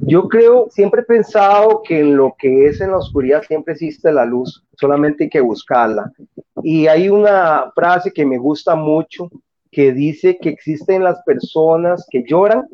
Yo 0.00 0.28
creo, 0.28 0.68
siempre 0.70 1.00
he 1.00 1.04
pensado 1.04 1.82
que 1.82 2.00
en 2.00 2.14
lo 2.14 2.36
que 2.38 2.66
es 2.66 2.82
en 2.82 2.90
la 2.90 2.98
oscuridad 2.98 3.42
siempre 3.42 3.72
existe 3.72 4.12
la 4.12 4.26
luz, 4.26 4.62
solamente 4.76 5.24
hay 5.24 5.30
que 5.30 5.40
buscarla. 5.40 6.12
Y 6.62 6.86
hay 6.86 7.08
una 7.08 7.72
frase 7.74 8.12
que 8.12 8.26
me 8.26 8.38
gusta 8.38 8.74
mucho 8.74 9.30
que 9.70 9.92
dice 9.92 10.38
que 10.38 10.48
existen 10.48 11.04
las 11.04 11.22
personas 11.24 12.06
que 12.10 12.24
lloran 12.26 12.66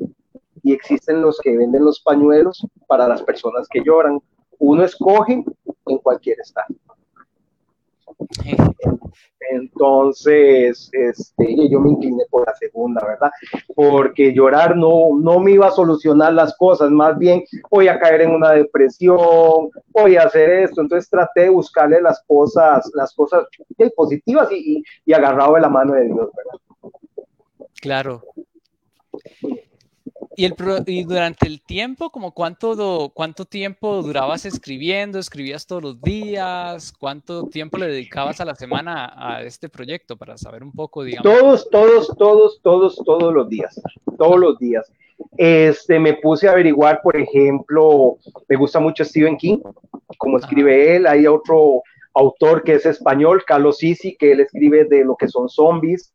y 0.62 0.72
existen 0.72 1.20
los 1.20 1.38
que 1.40 1.56
venden 1.56 1.84
los 1.84 2.00
pañuelos 2.00 2.66
para 2.86 3.08
las 3.08 3.22
personas 3.22 3.66
que 3.68 3.82
lloran. 3.84 4.20
Uno 4.58 4.84
escoge 4.84 5.44
en 5.86 5.98
cualquier 5.98 6.40
estado. 6.40 6.74
Entonces, 9.50 10.90
este, 10.92 11.68
yo 11.68 11.80
me 11.80 11.90
incliné 11.90 12.24
por 12.30 12.46
la 12.46 12.54
segunda, 12.54 13.04
¿verdad? 13.06 13.30
Porque 13.74 14.32
llorar 14.32 14.76
no, 14.76 15.10
no 15.20 15.38
me 15.38 15.52
iba 15.52 15.68
a 15.68 15.72
solucionar 15.72 16.32
las 16.32 16.56
cosas, 16.56 16.90
más 16.90 17.18
bien 17.18 17.44
voy 17.70 17.88
a 17.88 17.98
caer 17.98 18.22
en 18.22 18.30
una 18.30 18.52
depresión, 18.52 19.70
voy 19.88 20.16
a 20.16 20.22
hacer 20.22 20.50
esto. 20.50 20.80
Entonces 20.80 21.10
traté 21.10 21.42
de 21.42 21.48
buscarle 21.50 22.00
las 22.00 22.22
cosas, 22.26 22.90
las 22.94 23.14
cosas 23.14 23.46
positivas 23.96 24.50
y, 24.50 24.78
y, 24.78 24.84
y 25.04 25.12
agarrado 25.12 25.54
de 25.54 25.60
la 25.60 25.68
mano 25.68 25.94
de 25.94 26.04
Dios, 26.04 26.30
¿verdad? 26.36 26.60
Claro. 27.80 28.22
¿Y, 30.36 30.44
el, 30.44 30.54
y 30.86 31.04
durante 31.04 31.46
el 31.46 31.60
tiempo, 31.60 32.10
como 32.10 32.32
cuánto, 32.32 33.10
cuánto 33.14 33.44
tiempo 33.44 34.02
durabas 34.02 34.44
escribiendo? 34.44 35.18
¿Escribías 35.18 35.66
todos 35.66 35.82
los 35.82 36.02
días? 36.02 36.92
¿Cuánto 36.98 37.46
tiempo 37.46 37.78
le 37.78 37.86
dedicabas 37.86 38.40
a 38.40 38.44
la 38.44 38.54
semana 38.54 39.12
a 39.16 39.42
este 39.42 39.68
proyecto 39.68 40.16
para 40.16 40.36
saber 40.36 40.62
un 40.62 40.72
poco, 40.72 41.04
digamos? 41.04 41.22
Todos, 41.22 41.70
todos, 41.70 42.16
todos, 42.16 42.60
todos, 42.62 42.96
todos 43.04 43.34
los 43.34 43.48
días, 43.48 43.80
todos 44.18 44.38
los 44.38 44.58
días. 44.58 44.90
Este, 45.36 45.98
me 45.98 46.14
puse 46.14 46.48
a 46.48 46.52
averiguar, 46.52 47.00
por 47.02 47.16
ejemplo, 47.16 48.18
me 48.48 48.56
gusta 48.56 48.80
mucho 48.80 49.04
Stephen 49.04 49.36
King, 49.36 49.58
como 50.18 50.38
escribe 50.38 50.96
él, 50.96 51.06
hay 51.06 51.26
otro 51.26 51.82
autor 52.14 52.62
que 52.62 52.74
es 52.74 52.86
español, 52.86 53.44
Carlos 53.46 53.78
Sisi, 53.78 54.16
que 54.16 54.32
él 54.32 54.40
escribe 54.40 54.84
de 54.84 55.04
lo 55.04 55.16
que 55.16 55.28
son 55.28 55.48
zombies. 55.48 56.12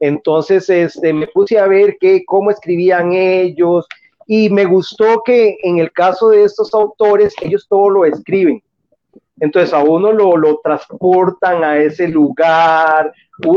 Entonces, 0.00 0.68
este, 0.70 1.12
me 1.12 1.26
puse 1.26 1.58
a 1.58 1.66
ver 1.66 1.96
que, 2.00 2.24
cómo 2.24 2.50
escribían 2.50 3.12
ellos 3.12 3.86
y 4.26 4.48
me 4.50 4.64
gustó 4.64 5.22
que 5.24 5.56
en 5.62 5.78
el 5.78 5.92
caso 5.92 6.30
de 6.30 6.44
estos 6.44 6.72
autores, 6.74 7.34
ellos 7.42 7.66
todo 7.68 7.90
lo 7.90 8.04
escriben. 8.04 8.62
Entonces 9.40 9.74
a 9.74 9.82
uno 9.82 10.12
lo, 10.12 10.36
lo 10.36 10.60
transportan 10.62 11.64
a 11.64 11.76
ese 11.78 12.06
lugar, 12.06 13.12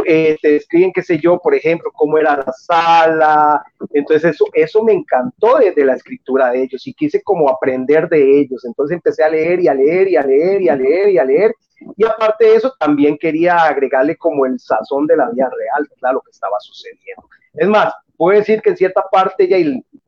eh, 0.06 0.38
te 0.42 0.54
describen, 0.54 0.92
qué 0.92 1.04
sé 1.04 1.20
yo, 1.20 1.38
por 1.38 1.54
ejemplo, 1.54 1.92
cómo 1.94 2.18
era 2.18 2.38
la 2.38 2.52
sala. 2.54 3.64
Entonces 3.94 4.34
eso, 4.34 4.46
eso 4.54 4.84
me 4.84 4.94
encantó 4.94 5.58
desde 5.60 5.86
la 5.86 5.96
escritura 5.96 6.52
de 6.52 6.64
ellos 6.64 6.88
y 6.88 6.94
quise 6.94 7.22
como 7.22 7.50
aprender 7.50 8.10
de 8.10 8.40
ellos. 8.40 8.66
Entonces 8.66 8.96
empecé 8.96 9.24
a 9.24 9.30
leer 9.30 9.62
y 9.62 9.68
a 9.68 9.74
leer 9.74 10.08
y 10.10 10.16
a 10.16 10.24
leer 10.24 10.62
y 10.62 10.70
a 10.70 10.76
leer 10.76 11.10
y 11.10 11.18
a 11.20 11.26
leer. 11.26 11.56
Y 11.98 12.06
aparte 12.06 12.46
de 12.46 12.56
eso, 12.56 12.74
también 12.80 13.18
quería 13.18 13.58
agregarle 13.58 14.16
como 14.18 14.46
el 14.46 14.60
sazón 14.60 15.08
de 15.08 15.18
la 15.18 15.30
vida 15.30 15.50
real, 15.50 15.88
claro, 16.00 16.16
lo 16.16 16.22
que 16.22 16.32
estaba 16.32 16.58
sucediendo. 16.60 17.28
Es 17.54 17.68
más, 17.68 17.94
puedo 18.18 18.38
decir 18.38 18.62
que 18.62 18.72
en 18.72 18.78
cierta 18.78 19.04
parte 19.12 19.48
ya 19.48 19.58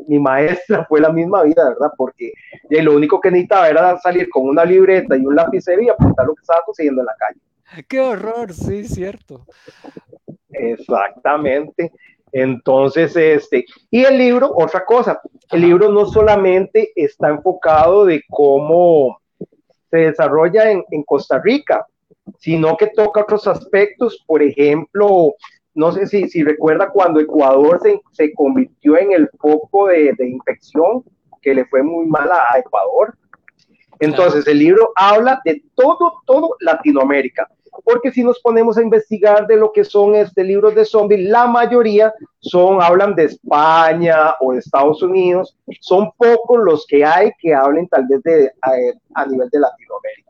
mi 0.08 0.20
maestra 0.20 0.86
fue 0.86 1.02
la 1.02 1.12
misma 1.12 1.44
vida, 1.44 1.70
¿verdad? 1.70 1.92
Porque 1.98 2.32
ya 2.70 2.82
lo 2.84 2.96
único 2.96 3.20
que 3.20 3.32
necesitaba 3.32 3.70
era 3.70 3.98
salir 4.00 4.30
con 4.30 4.48
una 4.48 4.66
libreta 4.66 5.16
y 5.16 5.26
un 5.26 5.36
lápiz 5.36 5.66
y 5.68 5.90
apuntar 5.90 6.26
lo 6.26 6.36
que 6.36 6.42
estaba 6.42 6.62
sucediendo 6.66 7.02
en 7.02 7.08
la 7.08 7.16
calle. 7.18 7.86
¡Qué 7.88 8.00
horror! 8.00 8.54
Sí, 8.54 8.86
cierto. 8.86 9.46
Exactamente. 10.52 11.92
Entonces, 12.32 13.16
este, 13.16 13.66
y 13.90 14.04
el 14.04 14.18
libro, 14.18 14.52
otra 14.56 14.86
cosa, 14.86 15.22
el 15.52 15.62
libro 15.62 15.90
no 15.90 16.06
solamente 16.06 16.92
está 16.96 17.30
enfocado 17.30 18.06
de 18.06 18.24
cómo 18.30 19.20
se 19.90 19.98
desarrolla 19.98 20.72
en, 20.72 20.84
en 20.92 21.04
Costa 21.04 21.40
Rica, 21.40 21.86
sino 22.40 22.76
que 22.78 22.88
toca 22.88 23.22
otros 23.22 23.48
aspectos, 23.48 24.24
por 24.26 24.42
ejemplo, 24.42 25.34
no 25.78 25.92
sé 25.92 26.08
si, 26.08 26.28
si 26.28 26.44
recuerda 26.44 26.90
cuando 26.90 27.20
Ecuador 27.20 27.80
se, 27.82 28.02
se 28.12 28.34
convirtió 28.34 28.98
en 28.98 29.12
el 29.12 29.30
foco 29.40 29.88
de, 29.88 30.14
de, 30.18 30.28
infección, 30.28 31.04
que 31.42 31.54
le 31.54 31.66
fue 31.66 31.84
muy 31.84 32.08
mal 32.08 32.30
a, 32.32 32.58
Ecuador. 32.58 33.16
Entonces, 34.00 34.48
el 34.48 34.60
libro 34.60 34.92
habla 34.96 35.40
de 35.46 35.64
todo, 35.76 36.22
todo 36.26 36.56
Latinoamérica, 36.60 37.48
porque 37.84 38.12
si 38.12 38.24
nos 38.24 38.40
ponemos 38.40 38.78
a 38.78 38.82
investigar 38.82 39.48
de 39.48 39.56
lo 39.56 39.72
que 39.72 39.84
son 39.84 40.16
este 40.16 40.44
libros 40.44 40.76
de 40.76 40.86
zombies, 40.86 41.30
la 41.30 41.48
mayoría 41.48 42.14
son, 42.40 42.82
hablan 42.82 43.16
de 43.16 43.26
España 43.26 44.36
o 44.40 44.54
de 44.54 44.60
Estados 44.60 45.02
Unidos, 45.02 45.56
son 45.82 46.12
pocos 46.18 46.60
los 46.64 46.86
que 46.88 47.04
hay 47.04 47.32
que 47.40 47.54
hablen 47.54 47.88
tal 47.88 48.06
vez 48.08 48.22
de, 48.24 48.52
a, 48.62 49.22
a 49.22 49.26
nivel 49.26 49.50
de 49.50 49.60
Latinoamérica. 49.60 50.28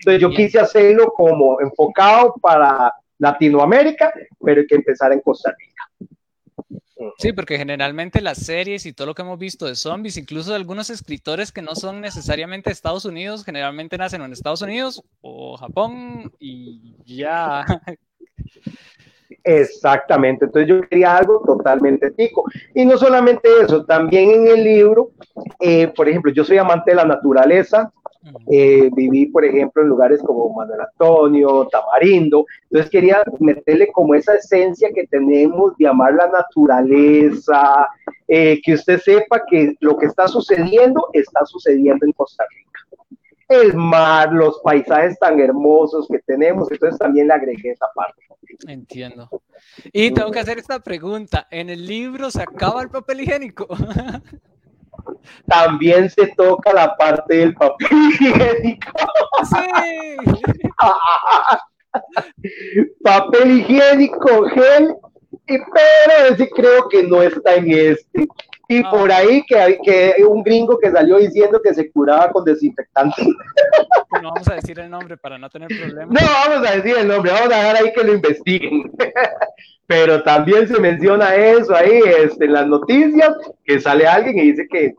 Entonces, 0.00 0.20
yo 0.20 0.30
quise 0.30 0.58
hacerlo 0.58 1.12
como 1.16 1.60
enfocado 1.60 2.34
para 2.40 2.92
Latinoamérica, 3.18 4.12
pero 4.40 4.60
hay 4.60 4.66
que 4.66 4.76
empezar 4.76 5.12
en 5.12 5.20
Costa 5.20 5.54
Rica. 5.58 5.75
Sí, 7.18 7.32
porque 7.32 7.58
generalmente 7.58 8.20
las 8.22 8.38
series 8.38 8.86
y 8.86 8.92
todo 8.92 9.08
lo 9.08 9.14
que 9.14 9.22
hemos 9.22 9.38
visto 9.38 9.66
de 9.66 9.74
zombies, 9.74 10.16
incluso 10.16 10.50
de 10.50 10.56
algunos 10.56 10.88
escritores 10.88 11.52
que 11.52 11.60
no 11.62 11.74
son 11.74 12.00
necesariamente 12.00 12.70
de 12.70 12.74
Estados 12.74 13.04
Unidos, 13.04 13.44
generalmente 13.44 13.98
nacen 13.98 14.22
en 14.22 14.32
Estados 14.32 14.62
Unidos 14.62 15.02
o 15.20 15.56
Japón 15.56 16.32
y 16.38 16.94
ya. 17.04 17.66
Exactamente, 19.44 20.46
entonces 20.46 20.68
yo 20.68 20.80
quería 20.88 21.16
algo 21.16 21.42
totalmente 21.46 22.10
tico. 22.12 22.44
Y 22.74 22.84
no 22.84 22.96
solamente 22.98 23.48
eso, 23.62 23.84
también 23.84 24.30
en 24.30 24.46
el 24.48 24.64
libro, 24.64 25.10
eh, 25.60 25.88
por 25.88 26.08
ejemplo, 26.08 26.32
yo 26.32 26.44
soy 26.44 26.58
amante 26.58 26.90
de 26.90 26.96
la 26.96 27.04
naturaleza, 27.04 27.92
eh, 28.50 28.90
viví, 28.94 29.26
por 29.26 29.44
ejemplo, 29.44 29.82
en 29.82 29.88
lugares 29.88 30.22
como 30.22 30.52
Manuel 30.54 30.80
Antonio, 30.80 31.68
Tamarindo. 31.70 32.46
Entonces 32.64 32.90
quería 32.90 33.22
meterle 33.40 33.90
como 33.92 34.14
esa 34.14 34.34
esencia 34.34 34.90
que 34.94 35.06
tenemos 35.06 35.76
de 35.76 35.86
amar 35.86 36.14
la 36.14 36.28
naturaleza, 36.28 37.88
eh, 38.28 38.60
que 38.62 38.74
usted 38.74 39.00
sepa 39.00 39.42
que 39.48 39.74
lo 39.80 39.96
que 39.96 40.06
está 40.06 40.28
sucediendo 40.28 41.08
está 41.12 41.44
sucediendo 41.46 42.06
en 42.06 42.12
Costa 42.12 42.44
Rica. 42.50 42.66
El 43.48 43.74
mar, 43.74 44.32
los 44.32 44.60
paisajes 44.60 45.18
tan 45.20 45.38
hermosos 45.38 46.08
que 46.08 46.18
tenemos, 46.20 46.70
entonces 46.70 46.98
también 46.98 47.28
le 47.28 47.34
agregué 47.34 47.70
esa 47.70 47.86
parte. 47.94 48.22
Entiendo. 48.66 49.28
Y 49.92 50.10
tengo 50.10 50.30
que 50.30 50.40
hacer 50.40 50.58
esta 50.58 50.80
pregunta. 50.80 51.46
¿En 51.50 51.70
el 51.70 51.86
libro 51.86 52.30
se 52.30 52.42
acaba 52.42 52.82
el 52.82 52.88
papel 52.88 53.20
higiénico? 53.20 53.68
también 55.46 56.10
se 56.10 56.28
toca 56.28 56.72
la 56.72 56.96
parte 56.96 57.36
del 57.36 57.54
papel 57.54 57.88
higiénico. 58.20 58.92
Sí. 59.44 60.66
papel 63.02 63.60
higiénico, 63.60 64.44
gel 64.48 64.96
y, 65.48 65.58
pero 65.58 66.36
sí 66.36 66.48
creo 66.54 66.88
que 66.88 67.02
no 67.04 67.22
está 67.22 67.54
en 67.54 67.70
este. 67.70 68.26
Y 68.68 68.84
ah. 68.84 68.90
por 68.90 69.12
ahí 69.12 69.44
que 69.46 69.56
hay 69.56 69.78
que 69.80 70.16
un 70.28 70.42
gringo 70.42 70.76
que 70.78 70.90
salió 70.90 71.18
diciendo 71.18 71.60
que 71.62 71.72
se 71.72 71.90
curaba 71.92 72.32
con 72.32 72.44
desinfectante. 72.44 73.22
No 74.22 74.32
vamos 74.32 74.48
a 74.48 74.54
decir 74.54 74.80
el 74.80 74.90
nombre 74.90 75.16
para 75.16 75.38
no 75.38 75.48
tener 75.48 75.68
problemas. 75.68 76.08
No 76.08 76.28
vamos 76.28 76.68
a 76.68 76.76
decir 76.76 76.96
el 76.98 77.06
nombre, 77.06 77.30
vamos 77.30 77.52
a 77.52 77.58
dejar 77.58 77.76
ahí 77.76 77.92
que 77.92 78.02
lo 78.02 78.14
investiguen. 78.14 78.92
Pero 79.86 80.22
también 80.22 80.66
se 80.66 80.80
menciona 80.80 81.34
eso 81.34 81.74
ahí 81.74 82.00
este, 82.18 82.46
en 82.46 82.52
las 82.52 82.66
noticias, 82.66 83.34
que 83.64 83.80
sale 83.80 84.06
alguien 84.06 84.38
y 84.38 84.50
dice 84.52 84.66
que 84.68 84.94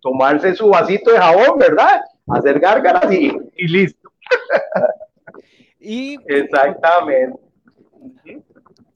tomarse 0.00 0.54
su 0.54 0.68
vasito 0.68 1.12
de 1.12 1.18
jabón, 1.18 1.58
¿verdad? 1.58 2.00
Hacer 2.28 2.58
gárgaras 2.58 3.12
y, 3.12 3.32
y 3.56 3.68
listo. 3.68 4.10
Y 5.78 6.16
Exactamente 6.26 7.38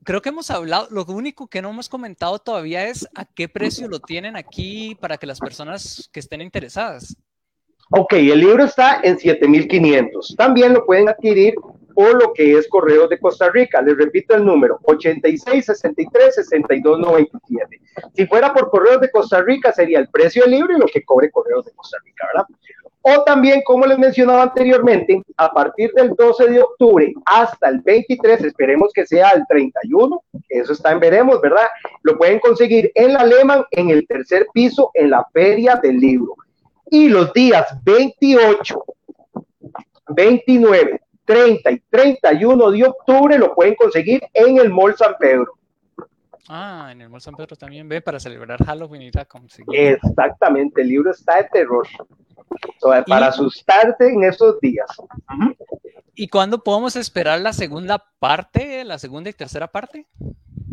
creo 0.09 0.23
que 0.23 0.31
hemos 0.31 0.51
hablado, 0.51 0.89
lo 0.91 1.05
único 1.05 1.49
que 1.49 1.61
no 1.61 1.69
hemos 1.69 1.91
comentado 1.91 2.39
todavía 2.39 2.87
es 2.87 3.07
a 3.15 3.27
qué 3.27 3.47
precio 3.47 3.89
lo 3.89 4.01
tienen 4.01 4.37
aquí 4.37 4.95
para 4.95 5.19
que 5.19 5.27
las 5.27 5.39
personas 5.39 6.09
que 6.11 6.21
estén 6.21 6.41
interesadas. 6.41 7.15
Ok, 7.91 8.15
el 8.15 8.41
libro 8.41 8.65
está 8.65 9.03
en 9.03 9.19
7500. 9.19 10.35
También 10.35 10.73
lo 10.73 10.87
pueden 10.87 11.11
adquirir 11.11 11.53
por 11.99 12.15
lo 12.15 12.33
que 12.33 12.57
es 12.57 12.67
Correos 12.69 13.11
de 13.11 13.19
Costa 13.19 13.51
Rica. 13.51 13.83
Les 13.83 13.97
repito 13.97 14.37
el 14.37 14.45
número, 14.45 14.79
8663-6297. 14.85 17.81
Si 18.15 18.25
fuera 18.25 18.55
por 18.55 18.71
Correos 18.71 19.01
de 19.01 19.11
Costa 19.11 19.43
Rica, 19.43 19.73
sería 19.73 19.99
el 19.99 20.07
precio 20.07 20.45
del 20.45 20.53
libro 20.53 20.77
y 20.77 20.79
lo 20.79 20.87
que 20.87 21.05
cobre 21.05 21.29
Correos 21.29 21.65
de 21.65 21.73
Costa 21.73 21.97
Rica, 22.05 22.29
¿verdad? 22.33 22.47
O 23.03 23.25
también, 23.25 23.63
como 23.65 23.85
les 23.85 23.99
mencionaba 23.99 24.45
anteriormente, 24.45 25.21
a 25.39 25.53
partir 25.53 25.91
del 25.91 26.15
12 26.15 26.47
de 26.47 26.61
octubre 26.61 27.13
hasta 27.25 27.69
el 27.69 27.81
23, 27.81 28.45
esperemos 28.45 28.93
que 28.95 29.05
sea 29.05 29.31
el 29.31 29.45
31, 29.49 30.23
eso 30.51 30.75
está 30.75 30.93
en 30.93 31.01
veremos, 31.01 31.41
¿verdad? 31.41 31.67
Lo 32.03 32.17
pueden 32.17 32.39
conseguir 32.39 32.93
en 32.95 33.15
la 33.15 33.23
Alemán, 33.23 33.65
en 33.73 33.91
el 33.91 34.07
tercer 34.07 34.47
piso, 34.55 34.93
en 34.95 35.11
la 35.11 35.27
Feria 35.33 35.75
del 35.83 35.99
Libro. 35.99 36.37
Y 36.93 37.09
los 37.09 37.33
días 37.33 37.67
28, 37.83 38.85
29, 40.11 41.01
30 41.29 41.71
y 41.71 41.79
31 41.91 42.71
de 42.71 42.85
octubre 42.85 43.39
lo 43.39 43.55
pueden 43.55 43.75
conseguir 43.75 44.23
en 44.33 44.59
el 44.59 44.71
Mall 44.71 44.97
San 44.97 45.15
Pedro. 45.21 45.53
Ah, 46.49 46.89
en 46.91 47.03
el 47.03 47.11
Mall 47.11 47.21
San 47.21 47.35
Pedro 47.35 47.55
también 47.55 47.87
ve 47.87 48.01
para 48.01 48.19
celebrar 48.19 48.65
Halloween 48.65 49.03
y 49.03 49.11
a 49.19 49.27
conseguir. 49.27 49.99
Exactamente, 50.03 50.81
el 50.81 50.89
libro 50.89 51.11
está 51.11 51.37
de 51.37 51.45
terror 51.53 51.87
para 53.07 53.27
asustarte 53.27 54.09
en 54.09 54.25
esos 54.25 54.59
días. 54.61 54.89
¿Y 56.15 56.29
cuándo 56.29 56.65
podemos 56.65 56.97
esperar 56.97 57.41
la 57.41 57.53
segunda 57.53 58.03
parte, 58.19 58.83
la 58.85 58.99
segunda 58.99 59.29
y 59.29 59.35
tercera 59.35 59.69
parte? 59.69 60.07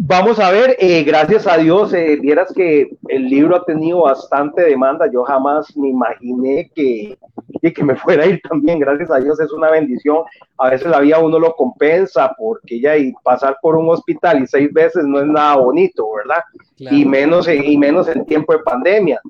Vamos 0.08 0.40
a 0.40 0.52
ver, 0.52 0.78
eh, 0.80 1.04
gracias 1.04 1.48
a 1.48 1.58
Dios, 1.58 1.94
eh, 1.94 2.18
vieras 2.22 2.54
que 2.54 2.96
el 3.10 3.26
libro 3.28 3.58
ha 3.58 3.66
tenido 3.66 4.04
bastante 4.04 4.62
demanda. 4.62 5.10
Yo 5.12 5.24
jamás 5.24 5.76
me 5.76 5.90
imaginé 5.90 6.72
que, 6.74 7.18
que 7.74 7.84
me 7.84 7.96
fuera 7.96 8.24
a 8.24 8.28
ir 8.28 8.42
también. 8.42 8.80
Gracias 8.80 9.12
a 9.12 9.20
Dios 9.20 9.40
es 9.40 9.52
una 9.52 9.72
bendición. 9.72 10.24
A 10.58 10.70
veces 10.70 10.88
la 10.88 11.00
vida 11.00 11.20
uno 11.20 11.40
lo 11.40 11.54
compensa 11.56 12.34
porque 12.38 12.80
ya 12.80 12.98
y 12.98 13.14
pasar 13.24 13.58
por 13.62 13.76
un 13.76 13.90
hospital 13.90 14.44
y 14.44 14.48
seis 14.48 14.72
veces 14.74 15.06
no 15.06 15.20
es 15.20 15.26
nada 15.26 15.56
bonito, 15.58 16.08
¿verdad? 16.14 16.44
Y 16.78 17.06
menos 17.06 17.48
y 17.48 17.78
menos 17.78 18.08
en 18.08 18.26
tiempo 18.26 18.54
de 18.54 18.60
pandemia. 18.60 19.22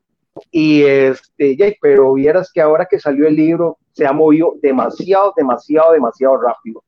Y 0.52 0.84
este, 0.84 1.78
pero 1.82 2.14
vieras 2.14 2.52
que 2.52 2.62
ahora 2.62 2.86
que 2.90 3.00
salió 3.00 3.28
el 3.28 3.36
libro 3.36 3.78
se 3.94 4.06
ha 4.06 4.12
movido 4.12 4.56
demasiado, 4.62 5.34
demasiado, 5.36 5.94
demasiado 5.94 6.38
rápido. 6.38 6.84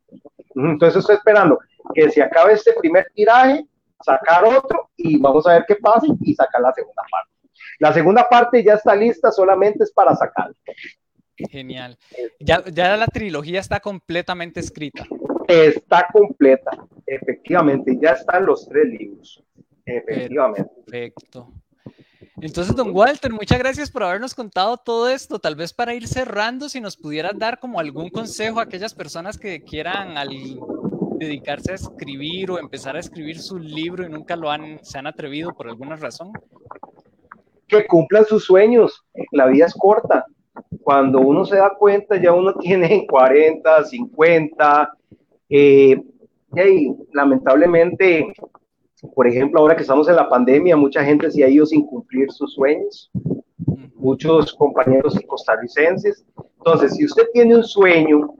Entonces 0.56 1.00
estoy 1.00 1.16
esperando 1.16 1.58
que 1.94 2.10
se 2.10 2.22
acabe 2.22 2.54
este 2.54 2.74
primer 2.74 3.08
tiraje, 3.14 3.66
sacar 4.02 4.44
otro 4.44 4.90
y 4.98 5.18
vamos 5.20 5.48
a 5.48 5.54
ver 5.54 5.66
qué 5.68 5.76
pasa 5.76 6.08
y 6.22 6.34
sacar 6.36 6.62
la 6.62 6.74
segunda 6.74 7.04
parte. 7.10 7.32
La 7.80 7.94
segunda 7.94 8.28
parte 8.28 8.64
ya 8.64 8.74
está 8.74 8.96
lista, 8.96 9.32
solamente 9.32 9.84
es 9.84 9.92
para 9.92 10.16
sacar. 10.16 10.52
Genial. 11.38 11.98
Ya, 12.40 12.64
ya 12.66 12.98
la 12.98 13.08
trilogía 13.08 13.60
está 13.60 13.80
completamente 13.80 14.60
escrita. 14.60 15.06
Está 15.48 16.08
completa, 16.12 16.72
efectivamente, 17.06 17.98
ya 18.02 18.12
están 18.12 18.46
los 18.46 18.68
tres 18.68 18.86
libros. 18.88 19.44
Efectivamente. 19.86 20.70
Perfecto. 20.86 21.54
Entonces, 22.40 22.76
don 22.76 22.96
Walter, 22.96 23.32
muchas 23.32 23.58
gracias 23.58 23.90
por 23.90 24.04
habernos 24.04 24.36
contado 24.36 24.78
todo 24.78 25.10
esto. 25.10 25.40
Tal 25.40 25.56
vez 25.56 25.74
para 25.74 25.96
ir 25.96 26.08
cerrando, 26.08 26.70
si 26.70 26.80
nos 26.80 26.96
pudieras 26.96 27.38
dar 27.38 27.60
como 27.60 27.80
algún 27.80 28.10
consejo 28.10 28.60
a 28.60 28.64
aquellas 28.64 28.94
personas 28.94 29.40
que 29.40 29.64
quieran 29.64 30.16
dedicarse 31.18 31.72
a 31.72 31.76
escribir 31.76 32.52
o 32.52 32.60
empezar 32.60 32.96
a 32.96 33.00
escribir 33.00 33.40
su 33.40 33.58
libro 33.58 34.06
y 34.06 34.10
nunca 34.10 34.36
lo 34.36 34.52
han, 34.52 34.84
se 34.84 35.00
han 35.00 35.08
atrevido 35.08 35.52
por 35.56 35.68
alguna 35.68 35.96
razón. 35.96 36.32
Que 37.68 37.88
cumplan 37.88 38.26
sus 38.26 38.46
sueños. 38.46 39.04
La 39.32 39.48
vida 39.48 39.66
es 39.66 39.74
corta. 39.74 40.26
Cuando 40.88 41.20
uno 41.20 41.44
se 41.44 41.58
da 41.58 41.74
cuenta, 41.78 42.16
ya 42.16 42.32
uno 42.32 42.54
tiene 42.62 43.06
40, 43.06 43.84
50. 43.84 44.94
Eh, 45.50 46.02
y 46.56 46.96
lamentablemente 47.12 48.34
por 49.14 49.28
ejemplo, 49.28 49.60
ahora 49.60 49.76
que 49.76 49.82
estamos 49.82 50.08
en 50.08 50.16
la 50.16 50.30
pandemia, 50.30 50.78
mucha 50.78 51.04
gente 51.04 51.30
se 51.30 51.44
ha 51.44 51.50
ido 51.50 51.66
sin 51.66 51.86
cumplir 51.86 52.32
sus 52.32 52.54
sueños, 52.54 53.12
muchos 53.96 54.54
compañeros 54.54 55.20
costarricenses. 55.28 56.26
Entonces, 56.58 56.96
si 56.96 57.04
usted 57.04 57.24
tiene 57.34 57.58
un 57.58 57.66
sueño, 57.66 58.34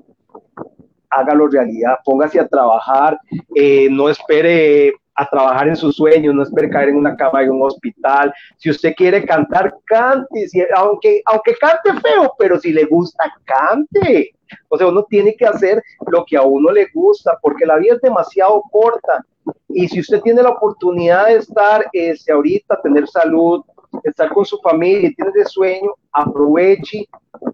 hágalo 1.10 1.48
realidad, 1.48 1.98
póngase 2.04 2.40
a 2.40 2.48
trabajar, 2.48 3.20
eh, 3.56 3.88
no 3.90 4.10
espere 4.10 4.94
a 5.16 5.28
trabajar 5.28 5.68
en 5.68 5.76
sus 5.76 5.96
sueños, 5.96 6.36
no 6.36 6.44
espere 6.44 6.70
caer 6.70 6.90
en 6.90 6.98
una 6.98 7.16
cama 7.16 7.42
de 7.42 7.50
un 7.50 7.64
hospital. 7.64 8.32
Si 8.58 8.70
usted 8.70 8.94
quiere 8.96 9.26
cantar, 9.26 9.76
cante, 9.86 10.48
aunque, 10.76 11.22
aunque 11.26 11.56
cante 11.56 12.00
feo, 12.02 12.34
pero 12.38 12.60
si 12.60 12.72
le 12.72 12.86
gusta, 12.86 13.24
cante. 13.46 14.32
O 14.70 14.78
sea, 14.78 14.88
uno 14.88 15.04
tiene 15.10 15.36
que 15.36 15.46
hacer 15.46 15.82
lo 16.12 16.24
que 16.24 16.38
a 16.38 16.44
uno 16.44 16.72
le 16.72 16.88
gusta, 16.94 17.38
porque 17.42 17.66
la 17.66 17.78
vida 17.78 17.96
es 17.96 18.02
demasiado 18.02 18.62
corta 18.72 19.26
y 19.70 19.88
si 19.88 20.00
usted 20.00 20.22
tiene 20.22 20.42
la 20.42 20.50
oportunidad 20.50 21.28
de 21.28 21.36
estar 21.36 21.86
este, 21.92 22.32
ahorita, 22.32 22.82
tener 22.82 23.08
salud, 23.08 23.64
estar 24.04 24.34
con 24.34 24.46
su 24.46 24.58
familia 24.60 25.12
tiene 25.16 25.32
de 25.32 25.46
sueño, 25.46 25.94
aproveche 26.12 27.08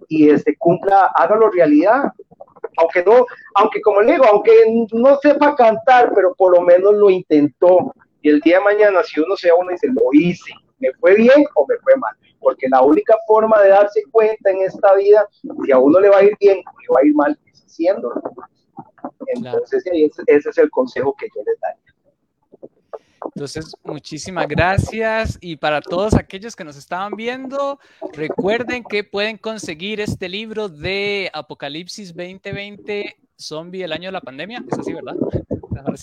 y 0.08 0.30
este, 0.30 0.56
cumpla, 0.58 1.12
hágalo 1.16 1.50
realidad. 1.50 2.12
Aunque 2.78 3.04
no, 3.04 3.26
aunque 3.56 3.82
como 3.82 4.02
le 4.02 4.14
digo, 4.14 4.26
aunque 4.26 4.52
no 4.94 5.18
sepa 5.18 5.56
cantar, 5.56 6.12
pero 6.14 6.34
por 6.36 6.58
lo 6.58 6.62
menos 6.62 6.94
lo 6.96 7.10
intentó. 7.10 7.94
Y 8.22 8.30
el 8.30 8.40
día 8.40 8.60
de 8.60 8.64
mañana, 8.64 9.04
si 9.04 9.20
uno 9.20 9.36
se 9.36 9.52
uno 9.52 9.70
y 9.70 9.74
dice, 9.74 9.88
lo 9.88 10.02
hice, 10.12 10.54
¿me 10.80 10.94
fue 10.94 11.16
bien 11.16 11.46
o 11.56 11.66
me 11.68 11.78
fue 11.78 11.96
mal? 11.98 12.16
Porque 12.40 12.68
la 12.70 12.82
única 12.82 13.16
forma 13.28 13.62
de 13.62 13.70
darse 13.70 14.04
cuenta 14.12 14.50
en 14.50 14.62
esta 14.62 14.96
vida, 14.96 15.28
si 15.66 15.72
a 15.72 15.78
uno 15.78 16.00
le 16.00 16.10
va 16.10 16.18
a 16.18 16.24
ir 16.24 16.36
bien 16.40 16.60
o 16.60 16.80
le 16.80 16.88
va 16.94 17.00
a 17.02 17.06
ir 17.06 17.16
mal, 17.16 17.40
es 17.46 17.64
haciéndolo. 17.64 18.22
Entonces, 19.28 19.84
ese 20.28 20.50
es 20.50 20.58
el 20.58 20.70
consejo 20.70 21.16
que 21.18 21.28
yo 21.36 21.42
les 21.46 21.60
daría. 21.60 21.92
Entonces, 23.36 23.76
muchísimas 23.84 24.48
gracias. 24.48 25.38
Y 25.41 25.56
para 25.56 25.82
todos 25.82 26.13
aquellos 26.13 26.56
que 26.56 26.63
nos 26.63 26.78
estaban 26.78 27.15
viendo, 27.15 27.80
recuerden 28.13 28.84
que 28.84 29.04
pueden 29.04 29.38
conseguir 29.38 30.02
este 30.02 30.30
libro 30.30 30.69
de 30.69 31.32
Apocalipsis 31.34 32.15
2020, 32.15 33.15
Zombie, 33.39 33.84
el 33.84 33.91
año 33.91 34.10
de 34.10 34.13
la 34.13 34.22
pandemia. 34.22 34.63
Es 34.72 34.80
así, 34.80 34.93
¿verdad? 34.93 35.15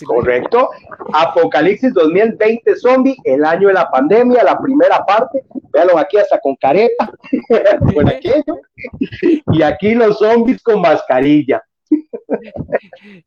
Correcto. 0.05 0.69
Apocalipsis 1.13 1.93
2020, 1.93 2.75
Zombie, 2.75 3.15
el 3.23 3.45
año 3.45 3.69
de 3.69 3.73
la 3.73 3.89
pandemia, 3.89 4.43
la 4.43 4.59
primera 4.59 5.03
parte. 5.05 5.43
Véanlo 5.71 5.97
aquí 5.97 6.17
hasta 6.17 6.37
con 6.39 6.55
careta. 6.57 7.09
y 9.53 9.61
aquí 9.61 9.95
los 9.95 10.19
zombies 10.19 10.61
con 10.61 10.81
mascarilla. 10.81 11.63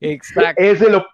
Exacto. 0.00 0.62
Ese 0.62 0.90
lo, 0.90 1.06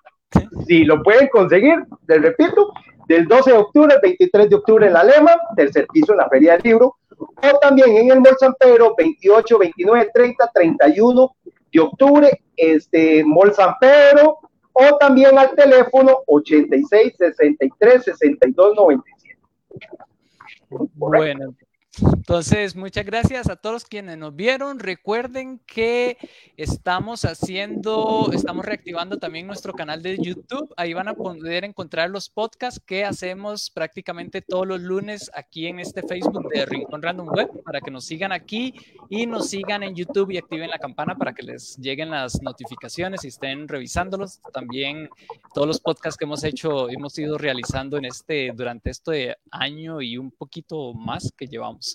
si 0.67 0.85
lo 0.85 1.03
pueden 1.03 1.29
conseguir, 1.29 1.85
les 2.07 2.23
repito, 2.23 2.73
del 3.07 3.27
12 3.27 3.51
de 3.51 3.57
octubre 3.59 3.95
al 3.95 4.01
23 4.01 4.49
de 4.49 4.57
octubre 4.57 4.87
en 4.87 4.93
la 4.93 5.05
Lema, 5.05 5.33
tercer 5.57 5.87
piso 5.93 6.13
en 6.13 6.19
la 6.19 6.29
Feria 6.29 6.53
del 6.53 6.63
Libro, 6.63 6.97
o 7.19 7.59
también 7.61 7.97
en 7.97 8.11
el 8.11 8.21
Mall 8.21 8.37
San 8.39 8.55
Pedro, 8.55 8.95
28, 8.97 9.59
29, 9.59 10.11
30, 10.15 10.51
31 10.55 11.37
de 11.73 11.81
octubre, 11.81 12.43
este 12.57 13.25
Mall 13.25 13.53
San 13.53 13.75
Pedro, 13.81 14.39
o 14.73 14.97
también 14.99 15.37
al 15.37 15.55
teléfono 15.55 16.19
86 16.27 17.15
63 17.19 18.05
62 18.05 18.77
97. 18.77 19.39
Bueno, 20.95 21.55
Entonces, 22.03 22.77
muchas 22.77 23.05
gracias 23.05 23.51
a 23.51 23.57
todos 23.57 23.85
quienes 23.85 24.17
nos 24.17 24.35
vieron. 24.37 24.79
Recuerden 24.79 25.59
que 25.67 26.17
estamos 26.57 27.25
haciendo, 27.25 28.31
estamos 28.33 28.65
reactivando 28.65 29.19
también 29.19 29.47
nuestro 29.47 29.73
canal 29.73 30.03
de 30.03 30.17
YouTube. 30.17 30.73
Ahí 30.77 30.95
van 30.95 31.09
a 31.09 31.15
poder 31.15 31.65
encontrar 31.65 32.09
los 32.09 32.29
podcasts 32.29 32.81
que 32.85 33.05
hacemos 33.05 33.71
prácticamente 33.71 34.43
todos 34.43 34.67
los 34.67 34.81
lunes 34.81 35.31
aquí 35.35 35.67
en 35.67 35.81
este 35.81 36.03
Facebook 36.03 36.49
de 36.51 36.67
Rincón 36.67 37.03
Random 37.03 37.29
Web 37.29 37.63
para 37.65 37.81
que 37.81 37.91
nos 37.91 38.05
sigan 38.05 38.33
aquí 38.33 38.75
y 39.09 39.27
nos 39.27 39.51
sigan 39.51 39.83
en 39.83 39.95
YouTube 39.95 40.31
y 40.31 40.39
activen 40.39 40.71
la 40.71 40.79
campana 40.79 41.17
para 41.17 41.33
que 41.33 41.43
les 41.43 41.77
lleguen 41.79 42.11
las 42.11 42.41
notificaciones 42.43 43.25
y 43.25 43.29
estén 43.29 43.67
revisándolos. 43.67 44.41
También 44.53 45.09
todos 45.53 45.67
los 45.67 45.81
podcasts 45.81 46.17
que 46.17 46.27
hemos 46.27 46.45
hecho, 46.45 46.89
hemos 46.89 47.19
ido 47.19 47.39
realizando 47.39 47.97
en 47.97 48.05
este, 48.05 48.53
durante 48.55 48.91
este 48.91 49.37
año 49.51 50.01
y 50.01 50.17
un 50.17 50.31
poquito 50.31 50.95
más 50.95 51.33
que 51.37 51.47
llevamos. 51.47 51.90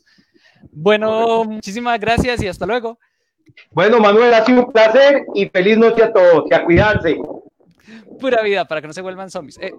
Bueno, 0.72 1.44
muchísimas 1.46 2.00
gracias 2.00 2.42
y 2.42 2.48
hasta 2.48 2.66
luego. 2.66 2.98
Bueno, 3.72 4.00
Manuel, 4.00 4.34
ha 4.34 4.44
sido 4.44 4.66
un 4.66 4.72
placer 4.72 5.26
y 5.34 5.48
feliz 5.48 5.78
noche 5.78 6.04
a 6.04 6.12
todos. 6.12 6.44
Que 6.50 6.56
a 6.56 6.64
cuidarse. 6.64 7.18
Pura 8.20 8.42
vida, 8.42 8.66
para 8.66 8.82
que 8.82 8.88
no 8.88 8.94
se 8.94 9.02
vuelvan 9.02 9.30
zombies. 9.30 9.58
Eh. 9.60 9.74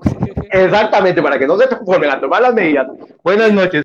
Exactamente, 0.50 1.22
para 1.22 1.38
que 1.38 1.46
no 1.46 1.58
se 1.58 1.66
transformen 1.66 2.10
a 2.10 2.20
tomar 2.20 2.42
las 2.42 2.54
medidas. 2.54 2.86
Buenas 3.22 3.52
noches. 3.52 3.82